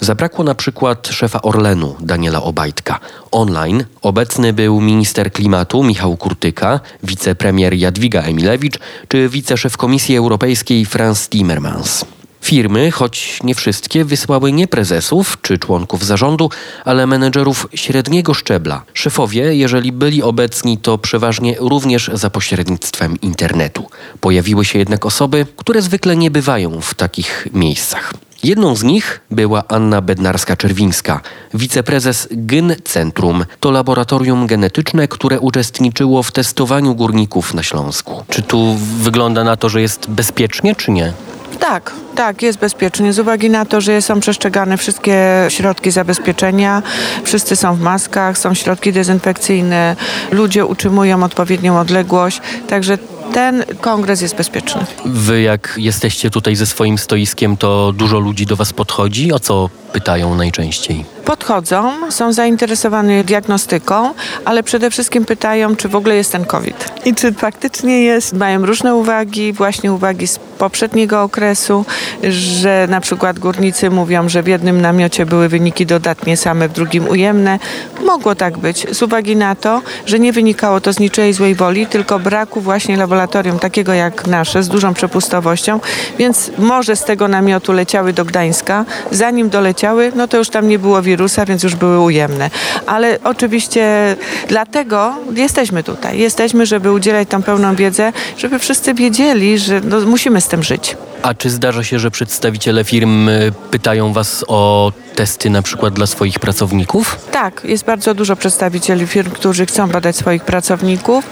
Zabrakło 0.00 0.44
na 0.44 0.54
przykład 0.54 1.08
szefa 1.08 1.42
Orlenu 1.42 1.96
Daniela 2.00 2.42
Obajtka. 2.42 3.00
Online 3.30 3.84
obecny 4.02 4.52
był 4.52 4.80
minister 4.80 5.32
klimatu 5.32 5.82
Michał 5.84 6.16
Kurtyka, 6.16 6.80
wicepremier 7.02 7.74
Jadwiga 7.74 8.22
Emilewicz 8.22 8.78
czy 9.08 9.28
wiceszef 9.28 9.76
Komisji 9.76 10.16
Europejskiej 10.16 10.51
Franz 10.86 11.28
Timmermans. 11.28 12.04
Firmy, 12.42 12.90
choć 12.90 13.38
nie 13.42 13.54
wszystkie, 13.54 14.04
wysłały 14.04 14.52
nie 14.52 14.68
prezesów 14.68 15.38
czy 15.42 15.58
członków 15.58 16.04
zarządu, 16.04 16.50
ale 16.84 17.06
menedżerów 17.06 17.66
średniego 17.74 18.34
szczebla. 18.34 18.82
Szefowie, 18.94 19.54
jeżeli 19.54 19.92
byli 19.92 20.22
obecni, 20.22 20.78
to 20.78 20.98
przeważnie 20.98 21.56
również 21.60 22.10
za 22.14 22.30
pośrednictwem 22.30 23.20
internetu. 23.20 23.86
Pojawiły 24.20 24.64
się 24.64 24.78
jednak 24.78 25.06
osoby, 25.06 25.46
które 25.56 25.82
zwykle 25.82 26.16
nie 26.16 26.30
bywają 26.30 26.80
w 26.80 26.94
takich 26.94 27.48
miejscach. 27.52 28.12
Jedną 28.42 28.76
z 28.76 28.82
nich 28.82 29.20
była 29.30 29.62
Anna 29.68 30.02
Bednarska-Czerwińska, 30.02 31.18
wiceprezes 31.54 32.28
GYN 32.30 32.74
Centrum. 32.84 33.44
To 33.60 33.70
laboratorium 33.70 34.46
genetyczne, 34.46 35.08
które 35.08 35.40
uczestniczyło 35.40 36.22
w 36.22 36.32
testowaniu 36.32 36.94
górników 36.94 37.54
na 37.54 37.62
Śląsku. 37.62 38.24
Czy 38.28 38.42
tu 38.42 38.74
wygląda 38.78 39.44
na 39.44 39.56
to, 39.56 39.68
że 39.68 39.80
jest 39.80 40.10
bezpiecznie, 40.10 40.74
czy 40.74 40.90
nie? 40.90 41.12
Tak, 41.60 41.92
tak, 42.14 42.42
jest 42.42 42.58
bezpiecznie. 42.58 43.12
Z 43.12 43.18
uwagi 43.18 43.50
na 43.50 43.64
to, 43.64 43.80
że 43.80 44.02
są 44.02 44.20
przestrzegane 44.20 44.76
wszystkie 44.76 45.46
środki 45.48 45.90
zabezpieczenia, 45.90 46.82
wszyscy 47.24 47.56
są 47.56 47.74
w 47.74 47.80
maskach, 47.80 48.38
są 48.38 48.54
środki 48.54 48.92
dezynfekcyjne, 48.92 49.96
ludzie 50.30 50.66
utrzymują 50.66 51.22
odpowiednią 51.22 51.80
odległość, 51.80 52.40
także 52.68 52.98
ten 53.32 53.64
kongres 53.80 54.20
jest 54.20 54.36
bezpieczny. 54.36 54.86
Wy 55.04 55.42
jak 55.42 55.74
jesteście 55.76 56.30
tutaj 56.30 56.56
ze 56.56 56.66
swoim 56.66 56.98
stoiskiem, 56.98 57.56
to 57.56 57.92
dużo 57.92 58.18
ludzi 58.18 58.46
do 58.46 58.56
was 58.56 58.72
podchodzi? 58.72 59.32
O 59.32 59.40
co 59.40 59.70
pytają 59.92 60.34
najczęściej? 60.34 61.04
Podchodzą, 61.24 62.10
są 62.10 62.32
zainteresowani 62.32 63.24
diagnostyką, 63.24 64.14
ale 64.44 64.62
przede 64.62 64.90
wszystkim 64.90 65.24
pytają, 65.24 65.76
czy 65.76 65.88
w 65.88 65.96
ogóle 65.96 66.16
jest 66.16 66.32
ten 66.32 66.44
COVID 66.44 66.92
i 67.04 67.14
czy 67.14 67.32
faktycznie 67.32 68.02
jest. 68.02 68.32
Mają 68.32 68.66
różne 68.66 68.94
uwagi, 68.94 69.52
właśnie 69.52 69.92
uwagi 69.92 70.26
z 70.26 70.38
poprzedniego 70.38 71.22
okresu, 71.22 71.84
że 72.22 72.86
na 72.90 73.00
przykład 73.00 73.38
górnicy 73.38 73.90
mówią, 73.90 74.28
że 74.28 74.42
w 74.42 74.46
jednym 74.46 74.80
namiocie 74.80 75.26
były 75.26 75.48
wyniki 75.48 75.86
dodatnie 75.86 76.36
same, 76.36 76.68
w 76.68 76.72
drugim 76.72 77.08
ujemne. 77.08 77.58
Mogło 78.04 78.34
tak 78.34 78.58
być 78.58 78.86
z 78.96 79.02
uwagi 79.02 79.36
na 79.36 79.54
to, 79.54 79.82
że 80.06 80.18
nie 80.18 80.32
wynikało 80.32 80.80
to 80.80 80.92
z 80.92 80.98
niczej 80.98 81.32
złej 81.32 81.54
woli, 81.54 81.86
tylko 81.86 82.18
braku 82.18 82.60
właśnie 82.60 82.96
laboratorium 82.96 83.58
takiego 83.58 83.92
jak 83.94 84.26
nasze, 84.26 84.62
z 84.62 84.68
dużą 84.68 84.94
przepustowością, 84.94 85.80
więc 86.18 86.50
może 86.58 86.96
z 86.96 87.04
tego 87.04 87.28
namiotu 87.28 87.72
leciały 87.72 88.12
do 88.12 88.24
Gdańska, 88.24 88.84
zanim 89.10 89.50
doleciały, 89.50 90.12
no 90.14 90.28
to 90.28 90.36
już 90.36 90.48
tam 90.48 90.68
nie 90.68 90.78
było 90.78 91.02
wirusa, 91.02 91.11
więc 91.46 91.62
już 91.62 91.74
były 91.74 92.00
ujemne. 92.00 92.50
Ale 92.86 93.18
oczywiście 93.24 94.16
dlatego 94.48 95.14
jesteśmy 95.34 95.82
tutaj. 95.82 96.18
Jesteśmy, 96.18 96.66
żeby 96.66 96.92
udzielać 96.92 97.28
tam 97.28 97.42
pełną 97.42 97.74
wiedzę, 97.76 98.12
żeby 98.38 98.58
wszyscy 98.58 98.94
wiedzieli, 98.94 99.58
że 99.58 99.80
no, 99.84 100.00
musimy 100.00 100.40
z 100.40 100.48
tym 100.48 100.62
żyć. 100.62 100.96
A 101.22 101.34
czy 101.34 101.50
zdarza 101.50 101.84
się, 101.84 101.98
że 101.98 102.10
przedstawiciele 102.10 102.84
firm 102.84 103.28
y, 103.28 103.52
pytają 103.70 104.12
was 104.12 104.44
o 104.48 104.92
testy 105.14 105.50
na 105.50 105.62
przykład 105.62 105.94
dla 105.94 106.06
swoich 106.06 106.38
pracowników? 106.38 107.18
Tak, 107.30 107.60
jest 107.64 107.84
bardzo 107.84 108.14
dużo 108.14 108.36
przedstawicieli 108.36 109.06
firm, 109.06 109.30
którzy 109.30 109.66
chcą 109.66 109.88
badać 109.88 110.16
swoich 110.16 110.44
pracowników. 110.44 111.24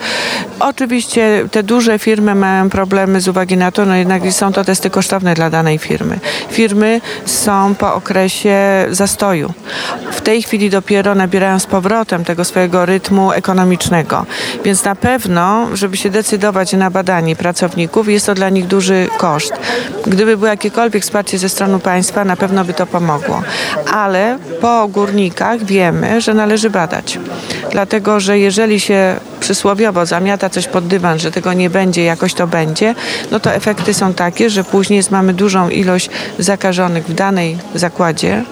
Oczywiście 0.60 1.48
te 1.50 1.62
duże 1.62 1.98
firmy 1.98 2.34
mają 2.34 2.70
problemy 2.70 3.20
z 3.20 3.28
uwagi 3.28 3.56
na 3.56 3.72
to, 3.72 3.86
no 3.86 3.94
jednak 3.94 4.22
są 4.32 4.52
to 4.52 4.64
testy 4.64 4.90
kosztowne 4.90 5.34
dla 5.34 5.50
danej 5.50 5.78
firmy. 5.78 6.20
Firmy 6.50 7.00
są 7.26 7.74
po 7.74 7.94
okresie 7.94 8.86
zastoju. 8.90 9.52
W 10.12 10.20
tej 10.20 10.42
chwili 10.42 10.70
dopiero 10.70 11.14
nabierają 11.14 11.58
z 11.58 11.66
powrotem 11.66 12.24
tego 12.24 12.44
swojego 12.44 12.86
rytmu 12.86 13.32
ekonomicznego. 13.32 14.26
Więc 14.64 14.84
na 14.84 14.94
pewno, 14.94 15.76
żeby 15.76 15.96
się 15.96 16.10
decydować 16.10 16.72
na 16.72 16.90
badanie 16.90 17.36
pracowników, 17.36 18.08
jest 18.08 18.26
to 18.26 18.34
dla 18.34 18.48
nich 18.48 18.66
duży 18.66 19.08
koszt. 19.18 19.52
Gdyby 20.06 20.36
było 20.36 20.46
jakiekolwiek 20.46 21.02
wsparcie 21.02 21.38
ze 21.38 21.48
strony 21.48 21.78
państwa, 21.78 22.24
na 22.24 22.36
pewno 22.36 22.64
by 22.64 22.74
to 22.74 22.86
pomogło. 22.86 23.42
Ale 23.92 24.38
po 24.60 24.88
górnikach 24.88 25.64
wiemy, 25.64 26.20
że 26.20 26.34
należy 26.34 26.70
badać. 26.70 27.18
Dlatego, 27.70 28.20
że 28.20 28.38
jeżeli 28.38 28.80
się 28.80 29.16
przysłowiowo 29.40 30.06
zamiata 30.06 30.50
coś 30.50 30.66
pod 30.66 30.86
dywan, 30.86 31.18
że 31.18 31.30
tego 31.30 31.52
nie 31.52 31.70
będzie, 31.70 32.04
jakoś 32.04 32.34
to 32.34 32.46
będzie, 32.46 32.94
no 33.30 33.40
to 33.40 33.52
efekty 33.52 33.94
są 33.94 34.14
takie, 34.14 34.50
że 34.50 34.64
później 34.64 35.02
mamy 35.10 35.34
dużą 35.34 35.68
ilość 35.68 36.10
zakażonych 36.38 37.06
w 37.06 37.14
danej 37.14 37.58
zakładzie, 37.74 38.44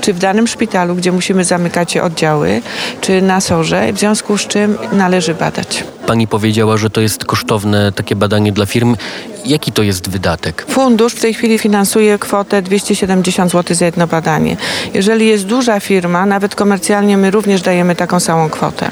czy 0.00 0.12
w 0.12 0.18
danym 0.18 0.46
szpitalu, 0.46 0.94
gdzie 0.94 1.12
musimy 1.12 1.44
zamykać 1.44 1.96
oddziały, 1.96 2.62
czy 3.00 3.22
na 3.22 3.40
sorze, 3.40 3.92
w 3.92 3.98
związku 3.98 4.38
z 4.38 4.46
czym 4.46 4.78
należy 4.92 5.34
badać. 5.34 5.84
Pani 6.06 6.26
powiedziała, 6.26 6.76
że 6.76 6.90
to 6.90 7.00
jest 7.00 7.24
kosztowne 7.24 7.92
takie 7.92 8.16
badanie 8.16 8.52
dla 8.52 8.66
firm. 8.66 8.96
Jaki 9.46 9.72
to 9.72 9.82
jest 9.82 10.10
wydatek? 10.10 10.66
Fundusz 10.68 11.14
w 11.14 11.20
tej 11.20 11.34
chwili 11.34 11.58
finansuje 11.58 12.18
kwotę 12.18 12.62
270 12.62 13.52
zł 13.52 13.76
za 13.76 13.84
jedno 13.84 14.06
badanie. 14.06 14.56
Jeżeli 14.94 15.26
jest 15.26 15.46
duża 15.46 15.80
firma, 15.80 16.26
nawet 16.26 16.54
komercjalnie 16.54 17.16
my 17.16 17.30
również 17.30 17.62
dajemy 17.62 17.96
taką 17.96 18.20
samą 18.20 18.50
kwotę. 18.50 18.90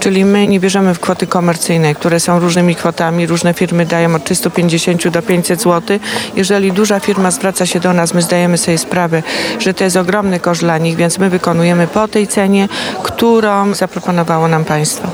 Czyli 0.00 0.24
my 0.24 0.46
nie 0.46 0.60
bierzemy 0.60 0.83
w 0.92 1.00
kwoty 1.00 1.26
komercyjne, 1.26 1.94
które 1.94 2.20
są 2.20 2.38
różnymi 2.38 2.74
kwotami. 2.74 3.26
Różne 3.26 3.54
firmy 3.54 3.86
dają 3.86 4.14
od 4.14 4.24
350 4.24 5.08
do 5.08 5.22
500 5.22 5.62
zł. 5.62 5.98
Jeżeli 6.36 6.72
duża 6.72 7.00
firma 7.00 7.30
zwraca 7.30 7.66
się 7.66 7.80
do 7.80 7.92
nas, 7.92 8.14
my 8.14 8.22
zdajemy 8.22 8.58
sobie 8.58 8.78
sprawę, 8.78 9.22
że 9.58 9.74
to 9.74 9.84
jest 9.84 9.96
ogromny 9.96 10.40
koszt 10.40 10.60
dla 10.60 10.78
nich, 10.78 10.96
więc 10.96 11.18
my 11.18 11.30
wykonujemy 11.30 11.86
po 11.86 12.08
tej 12.08 12.26
cenie, 12.26 12.68
którą 13.02 13.74
zaproponowało 13.74 14.48
nam 14.48 14.64
państwo. 14.64 15.08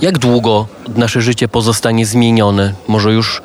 Jak 0.00 0.18
długo 0.18 0.66
nasze 0.96 1.22
życie 1.22 1.48
pozostanie 1.48 2.06
zmienione? 2.06 2.72
Może 2.88 3.12
już 3.12 3.42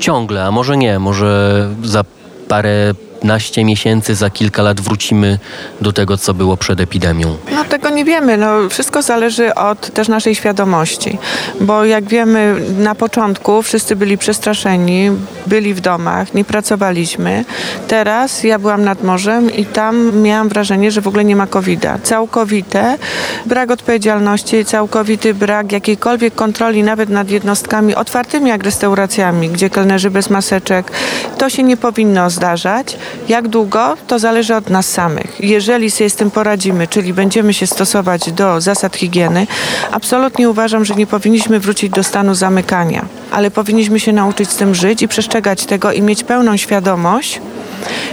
ciągle, 0.00 0.44
a 0.44 0.50
może 0.50 0.76
nie, 0.76 0.98
może 0.98 1.68
za 1.84 2.04
parę 2.48 2.94
naście 3.24 3.64
miesięcy, 3.64 4.14
za 4.14 4.30
kilka 4.30 4.62
lat 4.62 4.80
wrócimy 4.80 5.38
do 5.80 5.92
tego, 5.92 6.16
co 6.16 6.34
było 6.34 6.56
przed 6.56 6.80
epidemią? 6.80 7.36
No 7.54 7.64
tego 7.64 7.90
nie 7.90 8.04
wiemy. 8.04 8.36
No, 8.36 8.68
wszystko 8.68 9.02
zależy 9.02 9.54
od 9.54 9.90
też 9.94 10.08
naszej 10.08 10.34
świadomości. 10.34 11.18
Bo 11.60 11.84
jak 11.84 12.04
wiemy, 12.04 12.56
na 12.78 12.94
początku 12.94 13.62
wszyscy 13.62 13.96
byli 13.96 14.18
przestraszeni, 14.18 15.10
byli 15.46 15.74
w 15.74 15.80
domach, 15.80 16.34
nie 16.34 16.44
pracowaliśmy. 16.44 17.44
Teraz 17.88 18.44
ja 18.44 18.58
byłam 18.58 18.84
nad 18.84 19.02
morzem 19.02 19.50
i 19.50 19.66
tam 19.66 20.22
miałam 20.22 20.48
wrażenie, 20.48 20.90
że 20.90 21.00
w 21.00 21.08
ogóle 21.08 21.24
nie 21.24 21.36
ma 21.36 21.46
COVID-a. 21.46 21.98
Całkowite 21.98 22.98
brak 23.46 23.70
odpowiedzialności, 23.70 24.64
całkowity 24.64 25.34
brak 25.34 25.72
jakiejkolwiek 25.72 26.34
kontroli 26.34 26.82
nawet 26.82 27.08
nad 27.08 27.30
jednostkami 27.30 27.94
otwartymi 27.94 28.48
jak 28.48 28.62
restauracjami, 28.62 29.48
gdzie 29.48 29.70
kelnerzy 29.70 30.10
bez 30.10 30.30
maseczek. 30.30 30.92
To 31.38 31.50
się 31.50 31.62
nie 31.62 31.76
powinno 31.76 32.30
zdarzać. 32.30 32.96
Jak 33.28 33.48
długo? 33.48 33.96
To 34.06 34.18
zależy 34.18 34.56
od 34.56 34.70
nas 34.70 34.86
samych. 34.86 35.40
Jeżeli 35.40 35.90
sobie 35.90 36.10
z 36.10 36.14
tym 36.14 36.30
poradzimy, 36.30 36.88
czyli 36.88 37.14
będziemy 37.14 37.54
się 37.54 37.66
stosować 37.66 38.32
do 38.32 38.60
zasad 38.60 38.96
higieny, 38.96 39.46
absolutnie 39.92 40.50
uważam, 40.50 40.84
że 40.84 40.94
nie 40.94 41.06
powinniśmy 41.06 41.60
wrócić 41.60 41.90
do 41.90 42.02
stanu 42.02 42.34
zamykania, 42.34 43.04
ale 43.32 43.50
powinniśmy 43.50 44.00
się 44.00 44.12
nauczyć 44.12 44.50
z 44.50 44.56
tym 44.56 44.74
żyć 44.74 45.02
i 45.02 45.08
przestrzegać 45.08 45.66
tego 45.66 45.92
i 45.92 46.02
mieć 46.02 46.24
pełną 46.24 46.56
świadomość, 46.56 47.40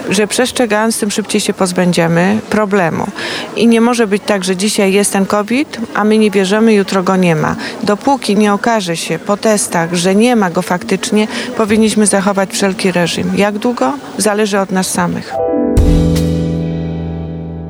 że 0.10 0.28
przestrzegając 0.28 1.00
tym 1.00 1.12
szybciej 1.12 1.42
się 1.42 1.54
pozbędziemy 1.54 2.40
problemu. 2.50 3.08
I 3.56 3.68
nie 3.68 3.82
może 3.82 4.08
być 4.08 4.24
tak, 4.26 4.44
że 4.44 4.56
dzisiaj 4.56 4.94
jest 4.94 5.14
ten 5.14 5.26
COVID, 5.26 5.78
a 5.94 6.04
my 6.04 6.18
nie 6.18 6.32
bierzemy, 6.32 6.74
jutro 6.74 7.04
go 7.04 7.16
nie 7.16 7.36
ma. 7.36 7.56
Dopóki 7.84 8.36
nie 8.36 8.54
okaże 8.54 8.98
się 8.98 9.20
po 9.20 9.38
testach, 9.38 9.94
że 9.94 10.16
nie 10.16 10.36
ma 10.36 10.50
go 10.50 10.62
faktycznie, 10.62 11.28
powinniśmy 11.58 12.08
zachować 12.08 12.52
wszelki 12.52 12.92
reżim. 12.92 13.32
Jak 13.36 13.58
długo? 13.58 13.94
Zależy 14.18 14.60
od 14.60 14.72
nas 14.72 14.88
samych. 14.88 15.34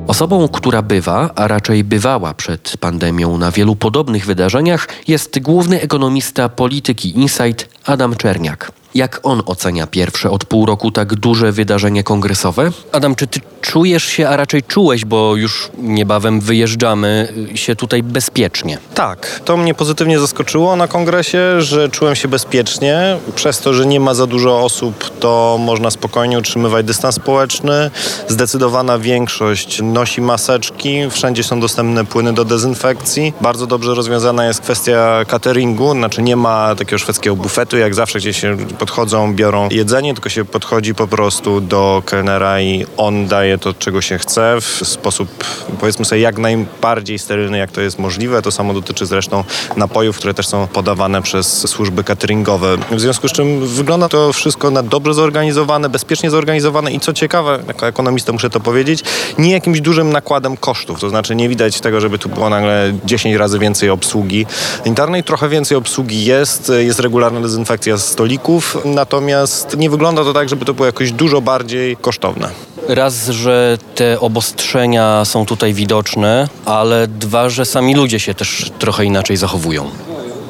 Osobą, 0.06 0.48
która 0.48 0.82
bywa, 0.82 1.30
a 1.34 1.48
raczej 1.48 1.84
bywała 1.84 2.34
przed 2.34 2.76
pandemią 2.80 3.38
na 3.38 3.50
wielu 3.50 3.76
podobnych 3.76 4.26
wydarzeniach, 4.26 4.88
jest 5.08 5.38
główny 5.40 5.80
ekonomista 5.80 6.48
polityki 6.48 7.18
Insight 7.18 7.68
Adam 7.84 8.16
Czerniak. 8.16 8.72
Jak 8.94 9.20
on 9.22 9.42
ocenia 9.46 9.86
pierwsze 9.86 10.30
od 10.30 10.44
pół 10.44 10.66
roku 10.66 10.90
tak 10.90 11.14
duże 11.14 11.52
wydarzenie 11.52 12.04
kongresowe? 12.04 12.70
Adam, 12.92 13.14
czy 13.14 13.26
ty 13.26 13.40
czujesz 13.60 14.04
się, 14.04 14.28
a 14.28 14.36
raczej 14.36 14.62
czułeś, 14.62 15.04
bo 15.04 15.36
już 15.36 15.70
niebawem 15.78 16.40
wyjeżdżamy, 16.40 17.32
y, 17.54 17.56
się 17.56 17.76
tutaj 17.76 18.02
bezpiecznie? 18.02 18.78
Tak, 18.94 19.40
to 19.44 19.56
mnie 19.56 19.74
pozytywnie 19.74 20.20
zaskoczyło 20.20 20.76
na 20.76 20.88
kongresie, 20.88 21.62
że 21.62 21.88
czułem 21.88 22.14
się 22.14 22.28
bezpiecznie. 22.28 23.16
Przez 23.34 23.58
to, 23.58 23.74
że 23.74 23.86
nie 23.86 24.00
ma 24.00 24.14
za 24.14 24.26
dużo 24.26 24.60
osób, 24.60 25.18
to 25.20 25.56
można 25.60 25.90
spokojnie 25.90 26.38
utrzymywać 26.38 26.86
dystans 26.86 27.14
społeczny. 27.14 27.90
Zdecydowana 28.28 28.98
większość 28.98 29.82
nosi 29.82 30.20
maseczki, 30.20 31.10
wszędzie 31.10 31.44
są 31.44 31.60
dostępne 31.60 32.04
płyny 32.04 32.32
do 32.32 32.44
dezynfekcji. 32.44 33.32
Bardzo 33.40 33.66
dobrze 33.66 33.94
rozwiązana 33.94 34.46
jest 34.46 34.60
kwestia 34.60 35.24
cateringu, 35.28 35.92
znaczy 35.92 36.22
nie 36.22 36.36
ma 36.36 36.74
takiego 36.74 36.98
szwedzkiego 36.98 37.36
bufetu, 37.36 37.76
jak 37.78 37.94
zawsze 37.94 38.18
gdzie 38.18 38.32
się 38.32 38.56
podchodzą, 38.82 39.34
biorą 39.34 39.68
jedzenie, 39.70 40.14
tylko 40.14 40.28
się 40.28 40.44
podchodzi 40.44 40.94
po 40.94 41.06
prostu 41.06 41.60
do 41.60 42.02
kelnera 42.06 42.60
i 42.60 42.86
on 42.96 43.26
daje 43.26 43.58
to, 43.58 43.74
czego 43.74 44.00
się 44.00 44.18
chce 44.18 44.56
w 44.60 44.88
sposób, 44.88 45.44
powiedzmy 45.80 46.04
sobie, 46.04 46.20
jak 46.20 46.38
najbardziej 46.38 47.18
sterylny, 47.18 47.58
jak 47.58 47.72
to 47.72 47.80
jest 47.80 47.98
możliwe. 47.98 48.42
To 48.42 48.52
samo 48.52 48.74
dotyczy 48.74 49.06
zresztą 49.06 49.44
napojów, 49.76 50.16
które 50.16 50.34
też 50.34 50.48
są 50.48 50.66
podawane 50.66 51.22
przez 51.22 51.68
służby 51.70 52.04
cateringowe. 52.04 52.76
W 52.90 53.00
związku 53.00 53.28
z 53.28 53.32
czym 53.32 53.66
wygląda 53.66 54.08
to 54.08 54.32
wszystko 54.32 54.70
na 54.70 54.82
dobrze 54.82 55.14
zorganizowane, 55.14 55.88
bezpiecznie 55.88 56.30
zorganizowane 56.30 56.92
i 56.92 57.00
co 57.00 57.12
ciekawe, 57.12 57.58
jako 57.68 57.86
ekonomista 57.86 58.32
muszę 58.32 58.50
to 58.50 58.60
powiedzieć, 58.60 59.04
nie 59.38 59.52
jakimś 59.52 59.80
dużym 59.80 60.12
nakładem 60.12 60.56
kosztów. 60.56 61.00
To 61.00 61.10
znaczy 61.10 61.34
nie 61.34 61.48
widać 61.48 61.80
tego, 61.80 62.00
żeby 62.00 62.18
tu 62.18 62.28
było 62.28 62.50
nagle 62.50 62.92
10 63.04 63.36
razy 63.36 63.58
więcej 63.58 63.90
obsługi 63.90 64.46
internej. 64.84 65.24
Trochę 65.24 65.48
więcej 65.48 65.76
obsługi 65.76 66.24
jest, 66.24 66.72
jest 66.78 67.00
regularna 67.00 67.40
dezynfekcja 67.40 67.98
stolików, 67.98 68.71
natomiast 68.84 69.76
nie 69.76 69.90
wygląda 69.90 70.24
to 70.24 70.32
tak, 70.32 70.48
żeby 70.48 70.64
to 70.64 70.74
było 70.74 70.86
jakoś 70.86 71.12
dużo 71.12 71.40
bardziej 71.40 71.96
kosztowne. 71.96 72.48
Raz, 72.88 73.28
że 73.28 73.78
te 73.94 74.20
obostrzenia 74.20 75.24
są 75.24 75.46
tutaj 75.46 75.74
widoczne, 75.74 76.48
ale 76.64 77.08
dwa, 77.08 77.48
że 77.48 77.64
sami 77.64 77.94
ludzie 77.94 78.20
się 78.20 78.34
też 78.34 78.70
trochę 78.78 79.04
inaczej 79.04 79.36
zachowują. 79.36 79.90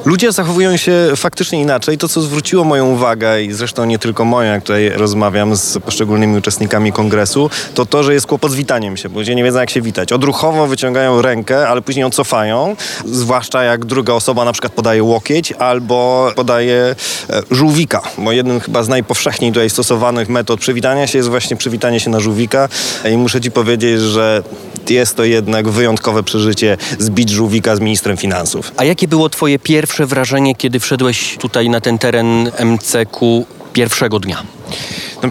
Ludzie 0.05 0.31
zachowują 0.31 0.77
się 0.77 0.93
faktycznie 1.15 1.61
inaczej. 1.61 1.97
To, 1.97 2.09
co 2.09 2.21
zwróciło 2.21 2.63
moją 2.63 2.89
uwagę 2.89 3.43
i 3.43 3.53
zresztą 3.53 3.85
nie 3.85 3.99
tylko 3.99 4.25
moją, 4.25 4.53
jak 4.53 4.63
tutaj 4.63 4.89
rozmawiam 4.89 5.55
z 5.55 5.77
poszczególnymi 5.77 6.37
uczestnikami 6.37 6.91
kongresu, 6.91 7.49
to 7.73 7.85
to, 7.85 8.03
że 8.03 8.13
jest 8.13 8.27
kłopot 8.27 8.51
z 8.51 8.55
witaniem 8.55 8.97
się, 8.97 9.09
bo 9.09 9.19
ludzie 9.19 9.35
nie 9.35 9.43
wiedzą, 9.43 9.59
jak 9.59 9.69
się 9.69 9.81
witać. 9.81 10.13
Odruchowo 10.13 10.67
wyciągają 10.67 11.21
rękę, 11.21 11.67
ale 11.67 11.81
później 11.81 12.01
ją 12.01 12.09
cofają, 12.09 12.75
zwłaszcza 13.05 13.63
jak 13.63 13.85
druga 13.85 14.13
osoba 14.13 14.45
na 14.45 14.51
przykład 14.51 14.73
podaje 14.73 15.03
łokieć 15.03 15.51
albo 15.51 16.31
podaje 16.35 16.95
e, 17.29 17.41
żółwika, 17.51 18.01
bo 18.17 18.31
jednym 18.31 18.59
chyba 18.59 18.83
z 18.83 18.87
najpowszechniej 18.87 19.51
tutaj 19.51 19.69
stosowanych 19.69 20.29
metod 20.29 20.59
przywitania 20.59 21.07
się 21.07 21.17
jest 21.17 21.29
właśnie 21.29 21.57
przywitanie 21.57 21.99
się 21.99 22.09
na 22.09 22.19
żółwika 22.19 22.69
i 23.11 23.17
muszę 23.17 23.41
ci 23.41 23.51
powiedzieć, 23.51 23.99
że 23.99 24.43
jest 24.89 25.15
to 25.15 25.23
jednak 25.23 25.69
wyjątkowe 25.69 26.23
przeżycie 26.23 26.77
zbić 26.99 27.29
żółwika 27.29 27.75
z 27.75 27.79
ministrem 27.79 28.17
finansów. 28.17 28.71
A 28.77 28.83
jakie 28.83 29.07
było 29.07 29.29
twoje 29.29 29.59
pierwsze 29.59 30.05
wrażenie, 30.05 30.55
kiedy 30.55 30.79
wszedłeś 30.79 31.37
tutaj 31.39 31.69
na 31.69 31.81
ten 31.81 31.97
teren 31.97 32.51
MCQ 32.59 33.45
pierwszego 33.73 34.19
dnia? 34.19 34.43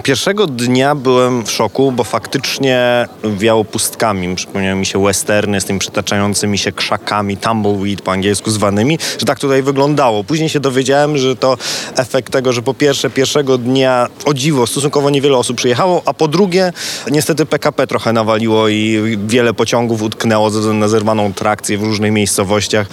Pierwszego 0.01 0.47
dnia 0.47 0.95
byłem 0.95 1.47
w 1.47 1.51
szoku, 1.51 1.93
bo 1.93 2.05
faktycznie 2.05 3.07
wiało 3.25 3.65
pustkami. 3.65 4.37
Przypomniały 4.37 4.79
mi 4.79 4.87
się 4.87 5.05
westerny 5.05 5.61
z 5.61 5.65
tymi 5.65 5.79
przytaczającymi 5.79 6.59
się 6.59 6.73
krzakami, 6.73 7.37
tumbleweed 7.37 8.03
po 8.03 8.13
angielsku 8.13 8.51
zwanymi, 8.51 8.99
że 9.19 9.27
tak 9.27 9.39
tutaj 9.39 9.63
wyglądało. 9.63 10.25
Później 10.25 10.49
się 10.49 10.61
dowiedziałem, 10.61 11.19
że 11.19 11.37
to 11.37 11.57
efekt 11.97 12.33
tego, 12.33 12.53
że 12.53 12.63
po 12.63 12.75
pierwsze 12.75 13.11
pierwszego 13.11 13.59
dnia 13.59 14.09
o 14.25 14.35
dziwo 14.35 14.67
stosunkowo 14.67 15.11
niewiele 15.11 15.37
osób 15.37 15.57
przyjechało, 15.57 16.03
a 16.05 16.15
po 16.15 16.29
drugie 16.29 16.73
niestety 17.11 17.47
PKP 17.47 17.87
trochę 17.87 18.13
nawaliło 18.13 18.69
i 18.69 19.19
wiele 19.27 19.55
pociągów 19.55 20.03
utknęło 20.03 20.51
ze 20.51 20.59
względu 20.59 20.81
na 20.81 20.89
zerwaną 20.89 21.33
trakcję 21.33 21.79
w 21.79 21.83
różnych 21.83 22.13
miejscowościach 22.13 22.87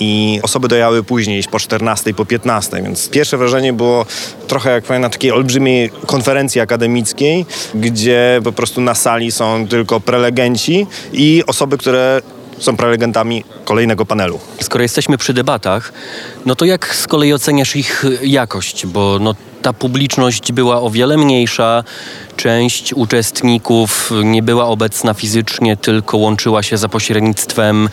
i 0.00 0.40
osoby 0.42 0.68
dojechały 0.68 1.04
później, 1.04 1.44
po 1.50 1.58
14, 1.58 2.14
po 2.14 2.24
15, 2.24 2.82
więc 2.82 3.08
pierwsze 3.08 3.36
wrażenie 3.36 3.72
było 3.72 4.06
trochę 4.48 4.70
jak 4.70 4.84
powiem, 4.84 5.02
na 5.02 5.10
takiej 5.10 5.32
olbrzymiej 5.32 5.90
konferencji 6.06 6.45
akademickiej, 6.60 7.46
gdzie 7.74 8.40
po 8.44 8.52
prostu 8.52 8.80
na 8.80 8.94
sali 8.94 9.32
są 9.32 9.68
tylko 9.68 10.00
prelegenci 10.00 10.86
i 11.12 11.42
osoby, 11.46 11.78
które 11.78 12.22
są 12.58 12.76
prelegentami 12.76 13.44
kolejnego 13.64 14.06
panelu. 14.06 14.40
Skoro 14.60 14.82
jesteśmy 14.82 15.18
przy 15.18 15.34
debatach, 15.34 15.92
no 16.46 16.54
to 16.56 16.64
jak 16.64 16.94
z 16.94 17.06
kolei 17.06 17.32
oceniasz 17.32 17.76
ich 17.76 18.04
jakość? 18.22 18.86
Bo 18.86 19.18
no, 19.20 19.34
ta 19.62 19.72
publiczność 19.72 20.52
była 20.52 20.80
o 20.80 20.90
wiele 20.90 21.16
mniejsza, 21.16 21.84
część 22.36 22.92
uczestników 22.92 24.10
nie 24.24 24.42
była 24.42 24.66
obecna 24.66 25.14
fizycznie, 25.14 25.76
tylko 25.76 26.16
łączyła 26.16 26.62
się 26.62 26.76
za 26.76 26.88
pośrednictwem 26.88 27.88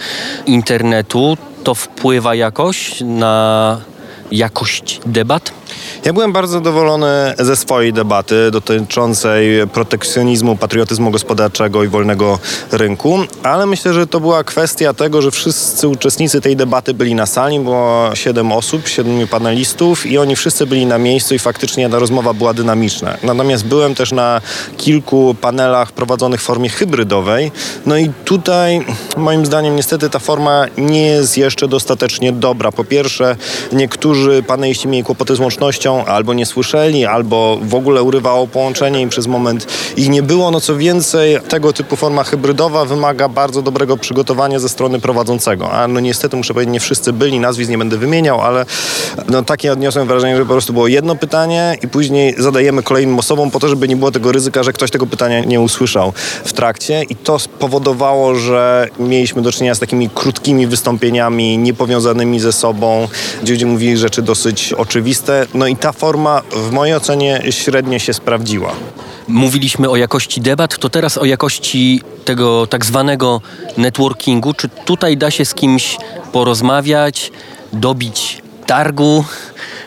internetu. 0.45 1.37
To 1.63 1.75
wpływa 1.75 2.35
jakoś 2.35 3.01
na 3.01 3.81
jakość 4.31 4.99
debat? 5.05 5.51
Ja 6.05 6.13
byłem 6.13 6.33
bardzo 6.33 6.53
zadowolony 6.53 7.33
ze 7.39 7.55
swojej 7.55 7.93
debaty 7.93 8.51
dotyczącej 8.51 9.67
protekcjonizmu, 9.73 10.55
patriotyzmu 10.55 11.11
gospodarczego 11.11 11.83
i 11.83 11.87
wolnego 11.87 12.39
rynku, 12.71 13.19
ale 13.43 13.65
myślę, 13.65 13.93
że 13.93 14.07
to 14.07 14.19
była 14.19 14.43
kwestia 14.43 14.93
tego, 14.93 15.21
że 15.21 15.31
wszyscy 15.31 15.87
uczestnicy 15.87 16.41
tej 16.41 16.55
debaty 16.55 16.93
byli 16.93 17.15
na 17.15 17.25
sali, 17.25 17.59
było 17.59 18.09
siedem 18.13 18.51
osób, 18.51 18.87
siedmiu 18.87 19.27
panelistów 19.27 20.05
i 20.05 20.17
oni 20.17 20.35
wszyscy 20.35 20.65
byli 20.65 20.85
na 20.85 20.97
miejscu 20.97 21.35
i 21.35 21.39
faktycznie 21.39 21.89
ta 21.89 21.99
rozmowa 21.99 22.33
była 22.33 22.53
dynamiczna. 22.53 23.17
Natomiast 23.23 23.65
byłem 23.65 23.95
też 23.95 24.11
na 24.11 24.41
kilku 24.77 25.35
panelach 25.41 25.91
prowadzonych 25.91 26.41
w 26.41 26.43
formie 26.43 26.69
hybrydowej, 26.69 27.51
no 27.85 27.97
i 27.97 28.09
tutaj 28.25 28.85
moim 29.17 29.45
zdaniem 29.45 29.75
niestety 29.75 30.09
ta 30.09 30.19
forma 30.19 30.65
nie 30.77 31.05
jest 31.05 31.37
jeszcze 31.37 31.67
dostatecznie 31.67 32.31
dobra. 32.31 32.71
Po 32.71 32.83
pierwsze, 32.83 33.35
niektórzy 33.71 34.43
paneliści 34.47 34.87
mieli 34.87 35.03
kłopoty 35.03 35.35
z 35.35 35.39
łącznością, 35.39 35.72
albo 36.07 36.33
nie 36.33 36.45
słyszeli, 36.45 37.05
albo 37.05 37.57
w 37.61 37.75
ogóle 37.75 38.03
urywało 38.03 38.47
połączenie 38.47 39.01
i 39.01 39.07
przez 39.07 39.27
moment 39.27 39.67
ich 39.97 40.09
nie 40.09 40.23
było. 40.23 40.51
No 40.51 40.61
co 40.61 40.77
więcej, 40.77 41.39
tego 41.49 41.73
typu 41.73 41.95
forma 41.95 42.23
hybrydowa 42.23 42.85
wymaga 42.85 43.29
bardzo 43.29 43.61
dobrego 43.61 43.97
przygotowania 43.97 44.59
ze 44.59 44.69
strony 44.69 44.99
prowadzącego. 44.99 45.71
A 45.71 45.87
no 45.87 45.99
niestety 45.99 46.37
muszę 46.37 46.53
powiedzieć, 46.53 46.73
nie 46.73 46.79
wszyscy 46.79 47.13
byli, 47.13 47.39
nazwisk 47.39 47.71
nie 47.71 47.77
będę 47.77 47.97
wymieniał, 47.97 48.41
ale 48.41 48.65
no 49.29 49.43
takie 49.43 49.71
odniosłem 49.71 50.07
wrażenie, 50.07 50.35
że 50.35 50.41
po 50.45 50.51
prostu 50.51 50.73
było 50.73 50.87
jedno 50.87 51.15
pytanie 51.15 51.77
i 51.83 51.87
później 51.87 52.35
zadajemy 52.37 52.83
kolejnym 52.83 53.19
osobom 53.19 53.51
po 53.51 53.59
to, 53.59 53.67
żeby 53.67 53.87
nie 53.87 53.95
było 53.95 54.11
tego 54.11 54.31
ryzyka, 54.31 54.63
że 54.63 54.73
ktoś 54.73 54.91
tego 54.91 55.07
pytania 55.07 55.39
nie 55.39 55.61
usłyszał 55.61 56.13
w 56.45 56.53
trakcie 56.53 57.03
i 57.09 57.15
to 57.15 57.39
spowodowało, 57.39 58.35
że 58.35 58.87
mieliśmy 58.99 59.41
do 59.41 59.51
czynienia 59.51 59.75
z 59.75 59.79
takimi 59.79 60.09
krótkimi 60.09 60.67
wystąpieniami, 60.67 61.57
niepowiązanymi 61.57 62.39
ze 62.39 62.53
sobą, 62.53 63.07
gdzie 63.43 63.53
ludzie 63.53 63.65
mówili 63.65 63.97
rzeczy 63.97 64.21
dosyć 64.21 64.73
oczywiste. 64.73 65.45
No 65.53 65.62
i 65.67 65.75
ta 65.75 65.91
forma 65.91 66.41
w 66.51 66.71
mojej 66.71 66.95
ocenie 66.95 67.41
średnio 67.49 67.99
się 67.99 68.13
sprawdziła. 68.13 68.71
Mówiliśmy 69.27 69.89
o 69.89 69.95
jakości 69.95 70.41
debat, 70.41 70.77
to 70.77 70.89
teraz 70.89 71.17
o 71.17 71.25
jakości 71.25 72.01
tego 72.25 72.67
tak 72.67 72.85
zwanego 72.85 73.41
networkingu. 73.77 74.53
Czy 74.53 74.69
tutaj 74.69 75.17
da 75.17 75.31
się 75.31 75.45
z 75.45 75.53
kimś 75.53 75.97
porozmawiać, 76.31 77.31
dobić 77.73 78.41
targu, 78.65 79.25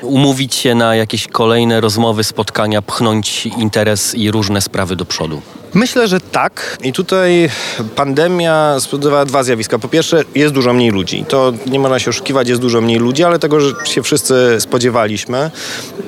umówić 0.02 0.54
się 0.54 0.74
na 0.74 0.94
jakieś 0.94 1.26
kolejne 1.26 1.80
rozmowy, 1.80 2.24
spotkania, 2.24 2.82
pchnąć 2.82 3.46
interes 3.46 4.14
i 4.14 4.30
różne 4.30 4.60
sprawy 4.60 4.96
do 4.96 5.04
przodu? 5.04 5.42
Myślę, 5.74 6.08
że 6.08 6.20
tak. 6.20 6.78
I 6.82 6.92
tutaj 6.92 7.50
pandemia 7.96 8.80
spowodowała 8.80 9.24
dwa 9.24 9.42
zjawiska. 9.42 9.78
Po 9.78 9.88
pierwsze, 9.88 10.24
jest 10.34 10.54
dużo 10.54 10.72
mniej 10.72 10.90
ludzi. 10.90 11.24
To 11.28 11.52
nie 11.66 11.78
można 11.78 11.98
się 11.98 12.10
oszukiwać, 12.10 12.48
jest 12.48 12.60
dużo 12.60 12.80
mniej 12.80 12.98
ludzi, 12.98 13.24
ale 13.24 13.38
tego, 13.38 13.60
że 13.60 13.72
się 13.84 14.02
wszyscy 14.02 14.56
spodziewaliśmy, 14.60 15.50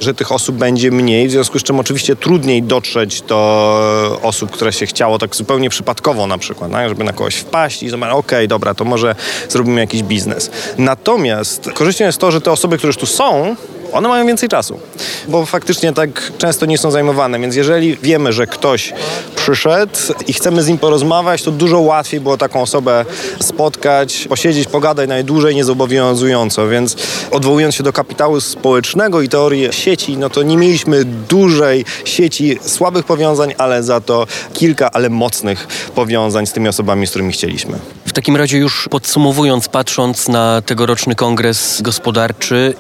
że 0.01 0.15
tych 0.15 0.33
osób 0.33 0.57
będzie 0.57 0.91
mniej, 0.91 1.29
w 1.29 1.31
związku 1.31 1.59
z 1.59 1.63
czym 1.63 1.81
oczywiście 1.81 2.17
trudniej 2.17 2.63
dotrzeć 2.63 3.23
do 3.23 4.21
osób, 4.23 4.51
które 4.51 4.73
się 4.73 4.87
chciało 4.87 5.19
tak 5.19 5.37
zupełnie 5.37 5.71
przypadkowo 5.71 6.27
na 6.27 6.39
przykład, 6.39 6.73
żeby 6.89 7.05
na 7.05 7.13
kogoś 7.13 7.35
wpaść 7.35 7.83
i 7.83 7.89
zobaczyć, 7.89 8.17
okej, 8.17 8.39
okay, 8.39 8.49
dobra, 8.49 8.75
to 8.75 8.85
może 8.85 9.15
zrobimy 9.49 9.81
jakiś 9.81 10.03
biznes. 10.03 10.51
Natomiast 10.79 11.71
korzyścią 11.75 12.05
jest 12.05 12.19
to, 12.19 12.31
że 12.31 12.41
te 12.41 12.53
osoby, 12.53 12.77
które 12.77 12.89
już 12.89 12.97
tu 12.97 13.07
są, 13.07 13.57
one 13.93 14.09
mają 14.09 14.27
więcej 14.27 14.49
czasu, 14.49 14.81
bo 15.29 15.47
faktycznie 15.47 15.93
tak 15.93 16.33
często 16.39 16.67
nie 16.67 16.79
są 16.79 16.91
zajmowane, 16.91 17.41
więc 17.41 17.57
jeżeli 17.57 17.97
wiemy, 17.97 18.33
że 18.33 18.47
ktoś 18.47 18.93
przyszedł 19.37 19.93
i 20.27 20.33
chcemy 20.33 20.63
z 20.63 20.69
nim 20.69 20.79
porozmawiać, 20.79 21.43
to 21.43 21.51
dużo 21.51 21.81
łatwiej 21.81 22.21
było 22.21 22.37
taką 22.37 22.63
osobę 22.63 23.05
spotkać, 23.41 24.27
posiedzieć, 24.29 24.69
pogadać 24.69 25.09
najdłużej, 25.09 25.55
niezobowiązująco, 25.55 26.69
więc 26.69 26.97
odwołując 27.31 27.75
się 27.75 27.83
do 27.83 27.93
kapitału 27.93 28.41
społecznego 28.41 29.23
i 29.23 29.29
teorii 29.29 29.69
sieci, 29.73 30.17
no 30.17 30.31
to 30.31 30.43
nie 30.43 30.57
mieliśmy 30.57 31.05
dużej 31.05 31.85
sieci 32.05 32.59
słabych 32.63 33.05
powiązań, 33.05 33.55
ale 33.59 33.83
za 33.83 34.01
to 34.01 34.27
kilka, 34.53 34.91
ale 34.93 35.11
mocnych 35.11 35.67
powiązań 35.95 36.47
z 36.47 36.53
tymi 36.53 36.69
osobami, 36.69 37.07
z 37.07 37.11
którymi 37.11 37.33
chcieliśmy. 37.33 37.79
W 38.07 38.13
takim 38.13 38.37
razie 38.37 38.59
już 38.59 38.89
podsumowując, 38.91 39.69
patrząc 39.69 40.29
na 40.29 40.63
tegoroczny 40.63 41.15
kongres 41.15 41.83
gospodarczy, 41.83 42.75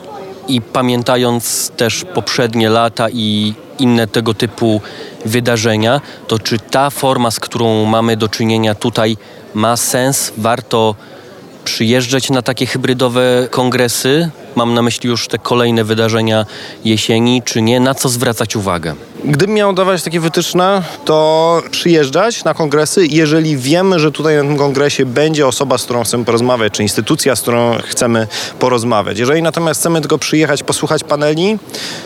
i 0.48 0.60
pamiętając 0.60 1.70
też 1.76 2.04
poprzednie 2.14 2.68
lata 2.70 3.06
i 3.12 3.54
inne 3.78 4.06
tego 4.06 4.34
typu 4.34 4.80
wydarzenia, 5.24 6.00
to 6.26 6.38
czy 6.38 6.58
ta 6.58 6.90
forma, 6.90 7.30
z 7.30 7.40
którą 7.40 7.84
mamy 7.84 8.16
do 8.16 8.28
czynienia 8.28 8.74
tutaj, 8.74 9.16
ma 9.54 9.76
sens? 9.76 10.32
Warto 10.36 10.94
przyjeżdżać 11.64 12.30
na 12.30 12.42
takie 12.42 12.66
hybrydowe 12.66 13.48
kongresy? 13.50 14.30
Mam 14.58 14.74
na 14.74 14.82
myśli 14.82 15.08
już 15.10 15.28
te 15.28 15.38
kolejne 15.38 15.84
wydarzenia 15.84 16.46
jesieni, 16.84 17.42
czy 17.44 17.62
nie? 17.62 17.80
Na 17.80 17.94
co 17.94 18.08
zwracać 18.08 18.56
uwagę? 18.56 18.94
Gdybym 19.24 19.54
miał 19.54 19.72
dawać 19.72 20.02
takie 20.02 20.20
wytyczne, 20.20 20.82
to 21.04 21.62
przyjeżdżać 21.70 22.44
na 22.44 22.54
kongresy, 22.54 23.06
jeżeli 23.06 23.56
wiemy, 23.56 23.98
że 23.98 24.12
tutaj 24.12 24.36
na 24.36 24.42
tym 24.42 24.56
kongresie 24.56 25.06
będzie 25.06 25.46
osoba, 25.46 25.78
z 25.78 25.84
którą 25.84 26.04
chcemy 26.04 26.24
porozmawiać, 26.24 26.72
czy 26.72 26.82
instytucja, 26.82 27.36
z 27.36 27.40
którą 27.40 27.78
chcemy 27.78 28.26
porozmawiać. 28.58 29.18
Jeżeli 29.18 29.42
natomiast 29.42 29.80
chcemy 29.80 30.00
tylko 30.00 30.18
przyjechać, 30.18 30.62
posłuchać 30.62 31.04
paneli, 31.04 31.58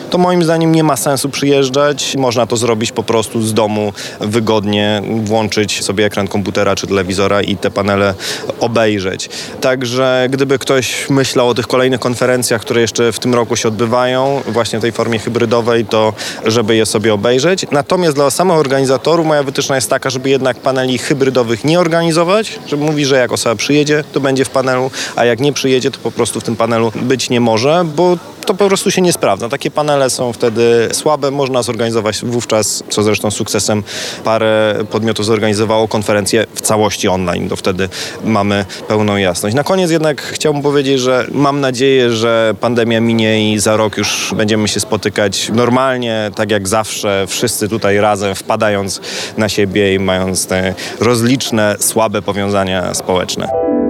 to 0.09 0.17
moim 0.17 0.43
zdaniem 0.43 0.71
nie 0.71 0.83
ma 0.83 0.97
sensu 0.97 1.29
przyjeżdżać. 1.29 2.15
Można 2.17 2.47
to 2.47 2.57
zrobić 2.57 2.91
po 2.91 3.03
prostu 3.03 3.41
z 3.41 3.53
domu 3.53 3.93
wygodnie, 4.19 5.01
włączyć 5.23 5.83
sobie 5.83 6.05
ekran 6.05 6.27
komputera 6.27 6.75
czy 6.75 6.87
telewizora 6.87 7.41
i 7.41 7.57
te 7.57 7.71
panele 7.71 8.13
obejrzeć. 8.59 9.29
Także 9.61 10.27
gdyby 10.31 10.59
ktoś 10.59 11.09
myślał 11.09 11.49
o 11.49 11.53
tych 11.53 11.67
kolejnych 11.67 11.99
konferencjach, 11.99 12.42
które 12.59 12.81
jeszcze 12.81 13.11
w 13.11 13.19
tym 13.19 13.35
roku 13.35 13.55
się 13.55 13.67
odbywają, 13.67 14.41
właśnie 14.47 14.79
w 14.79 14.81
tej 14.81 14.91
formie 14.91 15.19
hybrydowej, 15.19 15.85
to 15.85 16.13
żeby 16.45 16.75
je 16.75 16.85
sobie 16.85 17.13
obejrzeć. 17.13 17.65
Natomiast 17.71 18.15
dla 18.15 18.29
samych 18.29 18.57
organizatorów 18.57 19.25
moja 19.25 19.43
wytyczna 19.43 19.75
jest 19.75 19.89
taka, 19.89 20.09
żeby 20.09 20.29
jednak 20.29 20.57
paneli 20.57 20.97
hybrydowych 20.97 21.63
nie 21.63 21.79
organizować, 21.79 22.59
żeby 22.67 22.83
mówić, 22.83 23.07
że 23.07 23.17
jak 23.17 23.31
osoba 23.31 23.55
przyjedzie, 23.55 24.03
to 24.13 24.19
będzie 24.19 24.45
w 24.45 24.49
panelu, 24.49 24.91
a 25.15 25.25
jak 25.25 25.39
nie 25.39 25.53
przyjedzie, 25.53 25.91
to 25.91 25.99
po 25.99 26.11
prostu 26.11 26.39
w 26.39 26.43
tym 26.43 26.55
panelu 26.55 26.91
być 26.95 27.29
nie 27.29 27.39
może, 27.39 27.85
bo 27.95 28.17
to 28.45 28.53
po 28.53 28.67
prostu 28.67 28.91
się 28.91 29.01
nie 29.01 29.13
sprawdza. 29.13 29.49
Takie 29.49 29.71
panele 29.71 30.09
są 30.09 30.33
wtedy 30.33 30.89
słabe. 30.91 31.31
Można 31.31 31.63
zorganizować 31.63 32.25
wówczas, 32.25 32.83
co 32.89 33.03
zresztą 33.03 33.31
sukcesem 33.31 33.83
parę 34.23 34.75
podmiotów 34.91 35.25
zorganizowało 35.25 35.87
konferencję 35.87 36.45
w 36.55 36.61
całości 36.61 37.07
online. 37.07 37.49
To 37.49 37.55
wtedy 37.55 37.89
mamy 38.23 38.65
pełną 38.87 39.17
jasność. 39.17 39.55
Na 39.55 39.63
koniec 39.63 39.91
jednak 39.91 40.21
chciałbym 40.21 40.61
powiedzieć, 40.61 40.99
że 40.99 41.27
mam 41.31 41.61
nadzieję, 41.61 42.11
że 42.11 42.55
pandemia 42.59 43.01
minie 43.01 43.53
i 43.53 43.59
za 43.59 43.77
rok 43.77 43.97
już 43.97 44.33
będziemy 44.37 44.67
się 44.67 44.79
spotykać 44.79 45.49
normalnie, 45.53 46.31
tak 46.35 46.51
jak 46.51 46.67
zawsze, 46.67 47.25
wszyscy 47.27 47.69
tutaj 47.69 47.97
razem, 47.97 48.35
wpadając 48.35 49.01
na 49.37 49.49
siebie 49.49 49.93
i 49.93 49.99
mając 49.99 50.47
te 50.47 50.73
rozliczne, 50.99 51.75
słabe 51.79 52.21
powiązania 52.21 52.93
społeczne. 52.93 53.82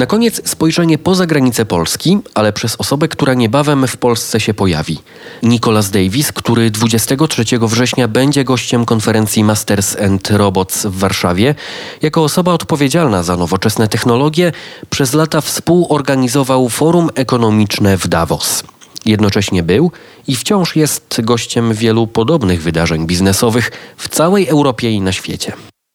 Na 0.00 0.06
koniec 0.06 0.50
spojrzenie 0.50 0.98
poza 0.98 1.26
granice 1.26 1.64
Polski, 1.64 2.18
ale 2.34 2.52
przez 2.52 2.76
osobę, 2.78 3.08
która 3.08 3.34
niebawem 3.34 3.86
w 3.86 3.96
Polsce 3.96 4.40
się 4.40 4.54
pojawi. 4.54 4.98
Nicholas 5.42 5.90
Davis, 5.90 6.32
który 6.32 6.70
23 6.70 7.44
września 7.62 8.08
będzie 8.08 8.44
gościem 8.44 8.84
konferencji 8.84 9.44
Masters 9.44 9.96
and 9.96 10.30
Robots 10.30 10.86
w 10.86 10.98
Warszawie. 10.98 11.54
Jako 12.02 12.24
osoba 12.24 12.52
odpowiedzialna 12.52 13.22
za 13.22 13.36
nowoczesne 13.36 13.88
technologie, 13.88 14.52
przez 14.90 15.14
lata 15.14 15.40
współorganizował 15.40 16.68
forum 16.68 17.10
ekonomiczne 17.14 17.96
w 17.96 18.08
Davos. 18.08 18.62
Jednocześnie 19.04 19.62
był 19.62 19.90
i 20.28 20.36
wciąż 20.36 20.76
jest 20.76 21.20
gościem 21.22 21.74
wielu 21.74 22.06
podobnych 22.06 22.62
wydarzeń 22.62 23.06
biznesowych 23.06 23.70
w 23.96 24.08
całej 24.08 24.48
Europie 24.48 24.90
i 24.90 25.00
na 25.00 25.12
świecie. 25.12 25.52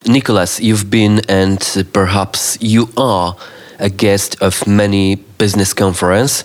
Nicholas, 0.08 0.60
you've 0.60 0.84
been 0.84 1.22
and 1.46 1.76
perhaps 1.92 2.58
you 2.62 2.88
are 2.96 3.34
a 3.80 3.90
guest 3.90 4.42
of 4.42 4.66
many 4.68 5.16
business 5.38 5.74
conferences. 5.74 6.44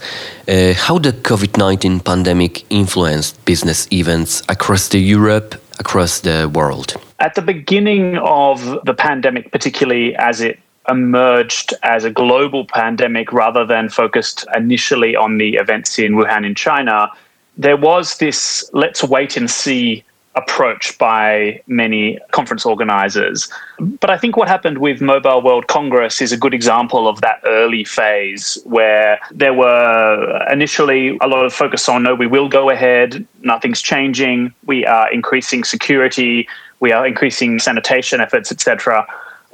Uh, 0.49 0.75
how 0.75 0.99
the 0.99 1.13
COVID-19 1.13 2.05
pandemic 2.05 2.65
influenced 2.71 3.45
business 3.45 3.87
events 3.93 4.43
across 4.49 4.89
the 4.89 4.99
Europe, 4.99 5.55
across 5.79 6.21
the 6.21 6.51
world? 6.55 6.95
At 7.19 7.35
the 7.35 7.43
beginning 7.43 8.19
of 8.19 8.85
the 8.85 8.95
pandemic, 8.95 9.53
particularly 9.53 10.17
as 10.17 10.41
it 10.41 10.59
emerged 10.89 11.75
as 11.83 12.05
a 12.05 12.11
global 12.11 12.65
pandemic 12.65 13.33
rather 13.33 13.65
than 13.65 13.89
focused 13.89 14.45
initially 14.57 15.15
on 15.15 15.39
the 15.39 15.55
events 15.55 15.99
in 15.99 16.15
Wuhan 16.15 16.45
in 16.45 16.55
China, 16.55 17.09
there 17.57 17.77
was 17.77 18.19
this 18.19 18.69
let's 18.73 19.05
wait 19.05 19.37
and 19.37 19.51
see 19.51 20.03
approach 20.37 20.97
by 20.99 21.61
many 21.67 22.19
conference 22.31 22.65
organizers. 22.65 23.51
But 23.79 24.11
I 24.11 24.17
think 24.17 24.37
what 24.37 24.47
happened 24.47 24.79
with 24.79 25.01
Mobile 25.01 25.43
World 25.43 25.67
Congress 25.67 26.23
is 26.23 26.31
a 26.31 26.37
good 26.37 26.55
example 26.55 27.09
of 27.09 27.21
that 27.21 27.41
early 27.45 27.85
phase 27.85 28.59
where 28.65 29.19
there 29.33 29.53
were 29.55 30.47
initially 30.51 31.19
a 31.21 31.27
lot 31.27 31.45
of 31.45 31.53
focus 31.53 31.89
on 31.89 32.05
no, 32.05 32.15
we 32.15 32.29
will 32.29 32.49
go 32.49 32.71
ahead, 32.71 33.27
nothing's 33.43 33.83
changing, 33.83 34.55
we 34.67 34.87
are 34.87 35.13
increasing 35.13 35.65
security, 35.65 36.49
we 36.79 36.93
are 36.93 37.07
increasing 37.07 37.59
sanitation 37.59 38.21
efforts, 38.21 38.53
etc. 38.53 39.07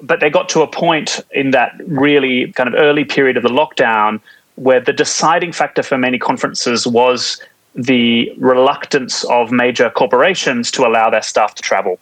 But 0.03 0.21
they 0.21 0.29
got 0.29 0.51
to 0.51 0.61
a 0.61 0.67
point 0.67 1.21
in 1.31 1.53
that 1.53 1.73
really 1.87 2.53
kind 2.53 2.69
of 2.69 2.75
early 2.75 3.05
period 3.05 3.39
of 3.39 3.43
the 3.43 3.49
lockdown 3.49 4.21
where 4.57 4.81
the 4.81 4.93
deciding 4.93 5.53
factor 5.53 5.83
for 5.83 5.97
many 5.97 6.19
conferences 6.19 6.87
was 6.87 7.41
the 7.77 8.33
reluctance 8.39 9.25
of 9.25 9.53
major 9.53 9.91
corporations 9.91 10.71
to 10.73 10.87
allow 10.87 11.11
their 11.11 11.23
staff 11.23 11.55
to 11.55 11.63
travel. 11.63 11.99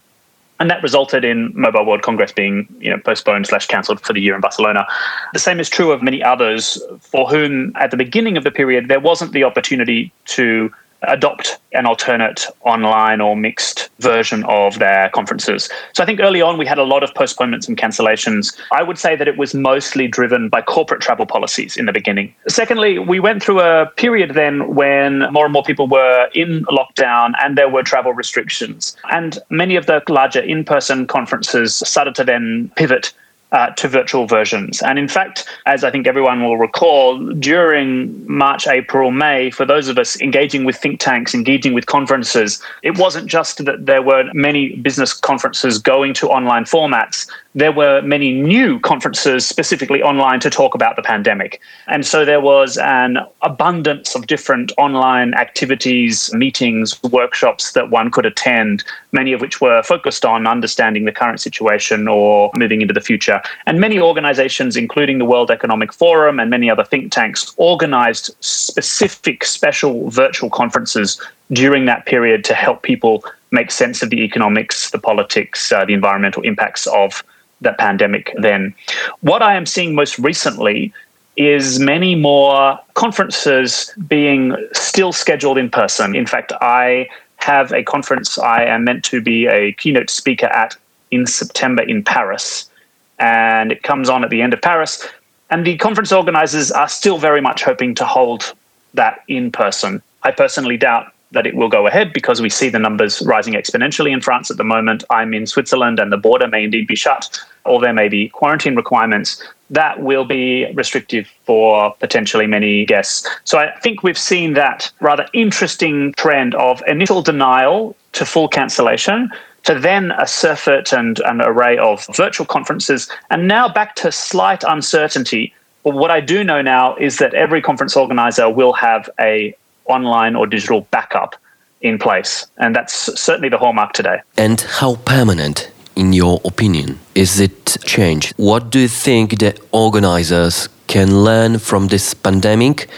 And 0.61 0.71
that 0.71 0.83
resulted 0.85 1.25
in 1.25 1.53
Mobile 1.55 1.85
World 1.85 2.03
Congress 2.03 2.31
being, 2.31 2.69
you 2.79 2.89
know, 2.89 2.99
postponed 3.05 3.49
slash 3.49 3.67
cancelled 3.67 4.01
for 4.01 4.13
the 4.13 4.21
year 4.21 4.37
in 4.37 4.41
Barcelona. 4.41 4.87
The 5.33 5.41
same 5.41 5.59
is 5.59 5.69
true 5.69 5.91
of 5.91 6.01
many 6.01 6.23
others 6.23 6.81
for 7.01 7.29
whom, 7.29 7.73
at 7.75 7.91
the 7.91 7.97
beginning 7.97 8.37
of 8.37 8.45
the 8.45 8.53
period, 8.53 8.87
there 8.87 9.01
wasn't 9.01 9.33
the 9.33 9.43
opportunity 9.43 10.13
to 10.27 10.73
adopt 11.09 11.59
an 11.73 11.87
alternate 11.87 12.47
online 12.63 13.21
or 13.21 13.37
mixed 13.37 13.91
version 13.99 14.45
of 14.45 14.79
their 14.79 15.11
conferences. 15.11 15.69
So 15.93 16.03
I 16.03 16.07
think 16.07 16.21
early 16.21 16.41
on 16.41 16.57
we 16.59 16.67
had 16.67 16.79
a 16.79 16.85
lot 16.85 17.03
of 17.03 17.15
postponements 17.15 17.69
and 17.69 17.77
cancellations. 17.77 18.57
I 18.73 18.83
would 18.83 18.99
say 18.99 19.17
that 19.17 19.27
it 19.27 19.37
was 19.37 19.55
mostly 19.55 20.07
driven 20.07 20.49
by 20.49 20.63
corporate 20.63 21.01
travel 21.01 21.27
policies 21.27 21.77
in 21.77 21.87
the 21.87 21.93
beginning. 21.93 22.35
Secondly, 22.49 22.99
we 22.99 23.21
went 23.21 23.43
through 23.43 23.61
a 23.61 23.87
period 23.97 24.35
then 24.35 24.75
when 24.75 25.21
more 25.33 25.45
and 25.45 25.53
more 25.53 25.65
people 25.65 25.89
were 25.89 26.29
in 26.35 26.65
lockdown 26.67 27.33
and 27.43 27.59
there 27.59 27.69
were 27.69 27.83
travel 27.83 28.13
restrictions. 28.13 28.97
And 29.11 29.39
many 29.51 29.77
of 29.77 29.87
the 29.87 30.03
larger 30.09 30.41
in 30.41 30.65
person 30.65 31.07
conferences 31.07 31.77
started 31.77 32.15
to 32.17 32.25
then 32.25 32.71
pivot 32.77 33.13
uh, 33.55 33.71
to 33.71 33.89
virtual 33.89 34.27
versions. 34.27 34.83
And 34.83 34.99
in 34.99 35.09
fact, 35.09 35.47
as 35.65 35.85
I 35.85 35.91
think 35.91 36.07
everyone 36.09 36.43
will 36.43 36.59
recall, 36.59 37.19
during 37.35 38.27
March, 38.27 38.67
April, 38.67 39.13
May, 39.13 39.51
for 39.51 39.65
those 39.65 39.89
of 39.89 39.97
us 39.97 40.21
engaging 40.21 40.65
with 40.65 40.77
think 40.77 40.99
tanks, 40.99 41.35
engaging 41.35 41.73
with 41.73 41.87
conferences, 41.87 42.61
it 42.83 42.99
wasn't 42.99 43.29
just 43.29 43.65
that 43.65 43.87
there 43.87 44.03
were 44.03 44.25
many 44.35 44.75
business 44.77 45.13
conferences 45.13 45.79
going 45.79 46.15
to 46.15 46.29
online 46.29 46.65
formats, 46.65 47.29
there 47.55 47.71
were 47.71 48.03
many 48.03 48.33
new 48.33 48.81
conferences 48.81 49.47
specifically 49.47 50.03
online 50.03 50.41
to 50.41 50.51
talk 50.51 50.75
about 50.75 50.97
the 50.97 51.03
pandemic. 51.03 51.61
And 51.87 52.05
so 52.05 52.25
there 52.25 52.41
was 52.41 52.77
an 52.79 53.19
abundance 53.43 54.17
of 54.17 54.27
different 54.27 54.73
online 54.77 55.35
activities, 55.35 56.35
meetings, 56.35 57.01
workshops 57.05 57.73
that 57.73 57.91
one 57.91 58.11
could 58.11 58.27
attend, 58.27 58.83
many 59.13 59.33
of 59.33 59.41
which 59.41 59.61
were 59.61 59.85
focused 59.85 60.25
on 60.25 60.49
understanding 60.49 61.05
the 61.05 61.13
current 61.13 61.41
situation 61.41 62.09
or 62.09 62.51
moving 62.57 62.83
into 62.83 62.93
the 62.93 63.01
future. 63.01 63.41
And 63.67 63.81
many 63.81 63.99
organizations, 63.99 64.77
including 64.77 65.19
the 65.19 65.25
World 65.25 65.51
Economic 65.51 65.93
Forum 65.93 66.39
and 66.41 66.51
many 66.51 66.71
other 66.71 66.85
think 66.85 67.13
tanks, 67.13 67.53
organized 67.57 68.35
specific 68.41 69.45
special 69.45 70.11
virtual 70.11 70.51
conferences 70.51 71.21
during 71.53 71.85
that 71.87 72.07
period 72.07 72.45
to 72.45 72.55
help 72.55 72.83
people 72.83 73.25
make 73.51 73.71
sense 73.71 74.03
of 74.03 74.11
the 74.11 74.23
economics, 74.23 74.91
the 74.91 74.99
politics, 74.99 75.73
uh, 75.73 75.85
the 75.85 75.95
environmental 75.95 76.43
impacts 76.43 76.87
of 76.89 77.23
that 77.61 77.79
pandemic 77.79 78.33
then. 78.39 78.75
What 79.21 79.43
I 79.43 79.55
am 79.55 79.67
seeing 79.67 79.95
most 79.95 80.19
recently 80.19 80.93
is 81.37 81.79
many 81.79 82.15
more 82.15 82.79
conferences 82.95 83.93
being 84.07 84.57
still 84.73 85.13
scheduled 85.13 85.59
in 85.59 85.69
person. 85.69 86.15
In 86.15 86.27
fact, 86.27 86.53
I 86.61 87.09
have 87.37 87.73
a 87.73 87.83
conference 87.83 88.39
I 88.39 88.65
am 88.65 88.85
meant 88.85 89.05
to 89.07 89.21
be 89.21 89.47
a 89.47 89.73
keynote 89.73 90.11
speaker 90.11 90.47
at 90.47 90.77
in 91.11 91.27
September 91.27 91.83
in 91.83 92.03
Paris. 92.03 92.71
And 93.19 93.73
it 93.73 93.83
comes 93.83 94.09
on 94.09 94.25
at 94.25 94.31
the 94.31 94.43
end 94.43 94.53
of 94.55 94.61
Paris. 94.63 95.07
And 95.51 95.67
the 95.67 95.77
conference 95.77 96.13
organizers 96.13 96.71
are 96.73 96.89
still 96.89 97.19
very 97.19 97.41
much 97.41 97.63
hoping 97.63 97.95
to 97.97 98.05
hold 98.05 98.55
that 98.95 99.23
in 99.29 99.53
person. 99.53 100.03
I 100.23 100.31
personally 100.31 100.77
doubt 100.77 101.13
that 101.35 101.47
it 101.47 101.55
will 101.55 101.69
go 101.69 101.87
ahead 101.87 102.13
because 102.13 102.41
we 102.41 102.49
see 102.49 102.69
the 102.69 102.79
numbers 102.79 103.21
rising 103.23 103.55
exponentially 103.55 104.13
in 104.13 104.21
France 104.21 104.51
at 104.51 104.57
the 104.57 104.65
moment. 104.65 105.05
I'm 105.11 105.35
in 105.35 105.47
Switzerland 105.47 105.99
and 105.99 106.11
the 106.11 106.17
border 106.17 106.49
may 106.49 106.65
indeed 106.65 106.87
be 106.87 106.97
shut, 106.97 107.39
or 107.65 107.81
there 107.81 107.93
may 107.93 108.09
be 108.09 108.29
quarantine 108.31 108.77
requirements. 108.77 109.43
That 109.71 110.01
will 110.01 110.25
be 110.25 110.71
restrictive 110.75 111.29
for 111.45 111.95
potentially 111.99 112.47
many 112.47 112.87
guests. 112.87 113.29
So 113.45 113.59
I 113.59 113.73
think 113.81 114.03
we've 114.03 114.19
seen 114.19 114.55
that 114.55 114.91
rather 115.01 115.27
interesting 115.33 116.13
trend 116.15 116.55
of 116.55 116.83
initial 116.87 117.23
denial 117.23 117.97
to 118.13 118.25
full 118.25 118.49
cancellation 118.49 119.31
to 119.65 119.79
then 119.79 120.13
a 120.13 120.27
surfeit 120.27 120.93
and 120.93 121.21
an 121.21 121.41
array 121.41 121.77
of 121.79 122.07
virtual 122.15 122.47
conferences, 122.47 123.09
and 123.31 123.49
now 123.49 123.69
back 123.69 123.97
to 123.97 124.13
slight 124.13 124.63
uncertainty. 124.65 125.53
But 125.83 125.95
what 125.95 126.11
I 126.11 126.21
do 126.21 126.45
know 126.45 126.63
now 126.63 126.97
is 126.97 127.19
that 127.19 127.35
every 127.35 127.61
conference 127.61 127.97
organizer 127.97 128.49
will 128.49 128.73
have 128.73 129.11
a 129.21 129.55
online 129.87 130.37
or 130.37 130.47
digital 130.47 130.83
backup 130.91 131.37
in 131.81 131.99
place, 131.99 132.47
and 132.57 132.75
that's 132.75 133.21
certainly 133.21 133.49
the 133.49 133.59
hallmark 133.59 133.93
today. 133.93 134.21
And 134.37 134.61
how 134.63 134.97
permanent, 135.05 135.71
in 135.97 136.13
your 136.13 136.41
opinion, 136.45 136.99
is 137.15 137.41
it 137.41 137.77
change? 137.85 138.33
What 138.37 138.71
do 138.71 138.81
you 138.81 138.89
think 138.89 139.39
the 139.39 139.59
organizers 139.73 140.69
can 140.87 141.23
learn 141.25 141.59
from 141.59 141.89
this 141.89 142.15
pandemic? 142.15 142.89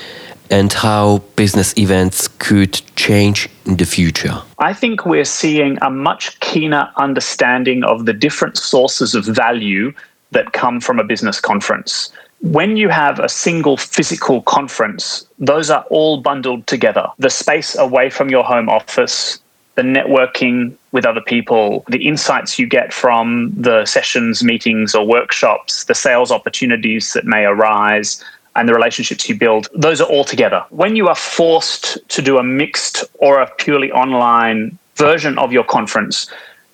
And 0.50 0.72
how 0.72 1.18
business 1.36 1.76
events 1.78 2.28
could 2.28 2.80
change 2.96 3.48
in 3.64 3.76
the 3.76 3.84
future? 3.84 4.42
I 4.58 4.72
think 4.72 5.06
we're 5.06 5.24
seeing 5.24 5.78
a 5.82 5.90
much 5.90 6.38
keener 6.40 6.90
understanding 6.96 7.84
of 7.84 8.06
the 8.06 8.12
different 8.12 8.56
sources 8.56 9.14
of 9.14 9.24
value 9.24 9.92
that 10.32 10.52
come 10.52 10.80
from 10.80 10.98
a 10.98 11.04
business 11.04 11.40
conference. 11.40 12.10
When 12.40 12.76
you 12.76 12.88
have 12.88 13.18
a 13.18 13.28
single 13.28 13.76
physical 13.76 14.42
conference, 14.42 15.26
those 15.38 15.70
are 15.70 15.84
all 15.90 16.20
bundled 16.20 16.66
together. 16.66 17.08
The 17.18 17.30
space 17.30 17.76
away 17.76 18.10
from 18.10 18.28
your 18.28 18.44
home 18.44 18.68
office, 18.68 19.40
the 19.76 19.82
networking 19.82 20.74
with 20.92 21.06
other 21.06 21.20
people, 21.20 21.84
the 21.88 22.06
insights 22.06 22.58
you 22.58 22.66
get 22.66 22.92
from 22.92 23.52
the 23.56 23.84
sessions, 23.84 24.42
meetings, 24.42 24.94
or 24.94 25.06
workshops, 25.06 25.84
the 25.84 25.94
sales 25.94 26.30
opportunities 26.30 27.12
that 27.12 27.24
may 27.24 27.44
arise, 27.44 28.22
and 28.56 28.68
the 28.68 28.74
relationships 28.74 29.28
you 29.28 29.36
build, 29.36 29.68
those 29.74 30.00
are 30.00 30.08
all 30.08 30.24
together. 30.24 30.64
When 30.70 30.96
you 30.96 31.08
are 31.08 31.14
forced 31.14 31.98
to 32.08 32.22
do 32.22 32.38
a 32.38 32.42
mixed 32.42 33.04
or 33.14 33.40
a 33.40 33.50
purely 33.56 33.92
online 33.92 34.78
version 34.96 35.38
of 35.38 35.52
your 35.52 35.64
conference, 35.64 36.28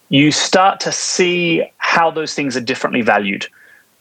you 0.08 0.30
start 0.30 0.78
to 0.80 0.92
see 0.92 1.64
how 1.78 2.10
those 2.10 2.34
things 2.34 2.56
are 2.56 2.60
differently 2.60 3.02
valued. 3.02 3.46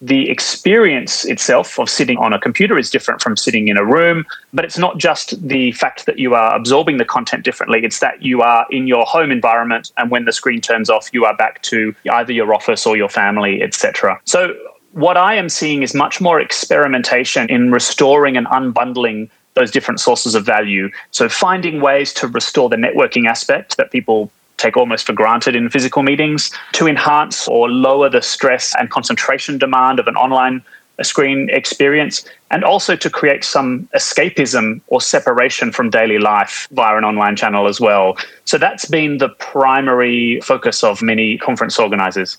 The 0.00 0.30
experience 0.30 1.24
itself 1.24 1.78
of 1.78 1.88
sitting 1.88 2.18
on 2.18 2.32
a 2.32 2.38
computer 2.38 2.76
is 2.76 2.90
different 2.90 3.22
from 3.22 3.36
sitting 3.36 3.68
in 3.68 3.76
a 3.76 3.84
room, 3.84 4.26
but 4.52 4.64
it's 4.64 4.76
not 4.76 4.98
just 4.98 5.40
the 5.48 5.72
fact 5.72 6.06
that 6.06 6.18
you 6.18 6.34
are 6.34 6.56
absorbing 6.56 6.98
the 6.98 7.04
content 7.04 7.44
differently, 7.44 7.84
it's 7.84 8.00
that 8.00 8.20
you 8.20 8.42
are 8.42 8.66
in 8.70 8.88
your 8.88 9.04
home 9.04 9.30
environment 9.30 9.92
and 9.96 10.10
when 10.10 10.24
the 10.24 10.32
screen 10.32 10.60
turns 10.60 10.90
off, 10.90 11.08
you 11.12 11.24
are 11.24 11.36
back 11.36 11.62
to 11.62 11.94
either 12.12 12.32
your 12.32 12.52
office 12.52 12.84
or 12.84 12.96
your 12.96 13.08
family, 13.08 13.62
etc. 13.62 14.20
So 14.24 14.54
what 14.92 15.16
I 15.16 15.34
am 15.34 15.48
seeing 15.48 15.82
is 15.82 15.94
much 15.94 16.20
more 16.20 16.40
experimentation 16.40 17.48
in 17.50 17.72
restoring 17.72 18.36
and 18.36 18.46
unbundling 18.46 19.30
those 19.54 19.70
different 19.70 20.00
sources 20.00 20.34
of 20.34 20.44
value. 20.44 20.90
So, 21.10 21.28
finding 21.28 21.80
ways 21.80 22.12
to 22.14 22.28
restore 22.28 22.68
the 22.68 22.76
networking 22.76 23.26
aspect 23.26 23.76
that 23.76 23.90
people 23.90 24.30
take 24.56 24.76
almost 24.76 25.06
for 25.06 25.12
granted 25.12 25.56
in 25.56 25.68
physical 25.68 26.02
meetings, 26.02 26.50
to 26.72 26.86
enhance 26.86 27.48
or 27.48 27.68
lower 27.68 28.08
the 28.08 28.22
stress 28.22 28.74
and 28.78 28.90
concentration 28.90 29.58
demand 29.58 29.98
of 29.98 30.06
an 30.06 30.14
online 30.14 30.62
uh, 30.98 31.02
screen 31.02 31.50
experience, 31.50 32.24
and 32.50 32.62
also 32.62 32.94
to 32.94 33.10
create 33.10 33.44
some 33.44 33.88
escapism 33.94 34.80
or 34.86 35.00
separation 35.00 35.72
from 35.72 35.90
daily 35.90 36.18
life 36.18 36.68
via 36.72 36.96
an 36.96 37.04
online 37.04 37.34
channel 37.34 37.66
as 37.66 37.80
well. 37.80 38.16
So, 38.44 38.56
that's 38.58 38.84
been 38.86 39.18
the 39.18 39.30
primary 39.30 40.40
focus 40.42 40.84
of 40.84 41.02
many 41.02 41.38
conference 41.38 41.78
organizers. 41.78 42.38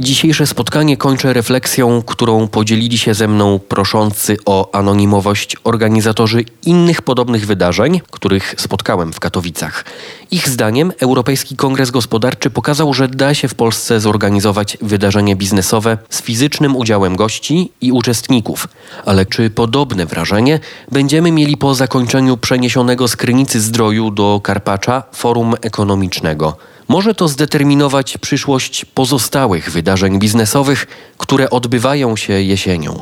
Dzisiejsze 0.00 0.46
spotkanie 0.46 0.96
kończę 0.96 1.32
refleksją, 1.32 2.02
którą 2.02 2.48
podzielili 2.48 2.98
się 2.98 3.14
ze 3.14 3.28
mną 3.28 3.58
proszący 3.58 4.36
o 4.46 4.74
anonimowość 4.74 5.56
organizatorzy 5.64 6.44
innych 6.66 7.02
podobnych 7.02 7.46
wydarzeń, 7.46 8.00
których 8.10 8.54
spotkałem 8.58 9.12
w 9.12 9.20
Katowicach. 9.20 9.84
Ich 10.30 10.48
zdaniem 10.48 10.92
Europejski 11.00 11.56
Kongres 11.56 11.90
Gospodarczy 11.90 12.50
pokazał, 12.50 12.94
że 12.94 13.08
da 13.08 13.34
się 13.34 13.48
w 13.48 13.54
Polsce 13.54 14.00
zorganizować 14.00 14.78
wydarzenie 14.82 15.36
biznesowe 15.36 15.98
z 16.10 16.22
fizycznym 16.22 16.76
udziałem 16.76 17.16
gości 17.16 17.72
i 17.80 17.92
uczestników. 17.92 18.68
Ale 19.04 19.26
czy 19.26 19.50
podobne 19.50 20.06
wrażenie 20.06 20.60
będziemy 20.92 21.32
mieli 21.32 21.56
po 21.56 21.74
zakończeniu 21.74 22.36
przeniesionego 22.36 23.08
z 23.08 23.16
Krynicy 23.16 23.60
Zdroju 23.60 24.10
do 24.10 24.40
Karpacza 24.44 25.02
Forum 25.12 25.54
Ekonomicznego? 25.62 26.56
Może 26.88 27.14
to 27.14 27.28
zdeterminować 27.28 28.18
przyszłość 28.18 28.84
pozostałych 28.84 29.70
wydarzeń 29.70 30.18
biznesowych, 30.18 30.86
które 31.18 31.50
odbywają 31.50 32.16
się 32.16 32.32
jesienią. 32.32 33.00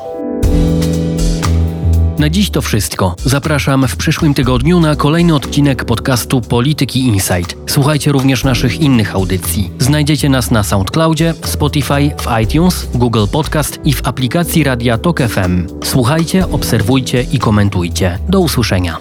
Na 2.19 2.31
dziś 2.31 2.51
to 2.51 2.63
wszystko. 2.63 3.15
Zapraszam 3.25 3.89
w 3.89 3.97
przyszłym 3.97 4.35
tygodniu 4.35 4.81
na 4.81 4.97
kolejny 4.97 5.35
odcinek 5.35 5.85
podcastu 5.85 6.41
Polityki 6.41 7.01
Insight. 7.01 7.57
Słuchajcie 7.67 8.13
również 8.13 8.45
naszych 8.45 8.81
innych 8.81 9.15
audycji. 9.15 9.71
Znajdziecie 9.79 10.29
nas 10.29 10.51
na 10.51 10.63
SoundCloudzie, 10.63 11.35
Spotify, 11.45 12.11
w 12.21 12.41
iTunes, 12.43 12.89
Google 12.95 13.27
Podcast 13.33 13.79
i 13.85 13.93
w 13.93 14.09
aplikacji 14.09 14.65
Radia 14.65 14.99
Tok 14.99 15.21
FM. 15.21 15.67
Słuchajcie, 15.85 16.49
obserwujcie 16.49 17.23
i 17.33 17.39
komentujcie. 17.39 18.19
Do 18.29 18.41
usłyszenia. 18.41 18.99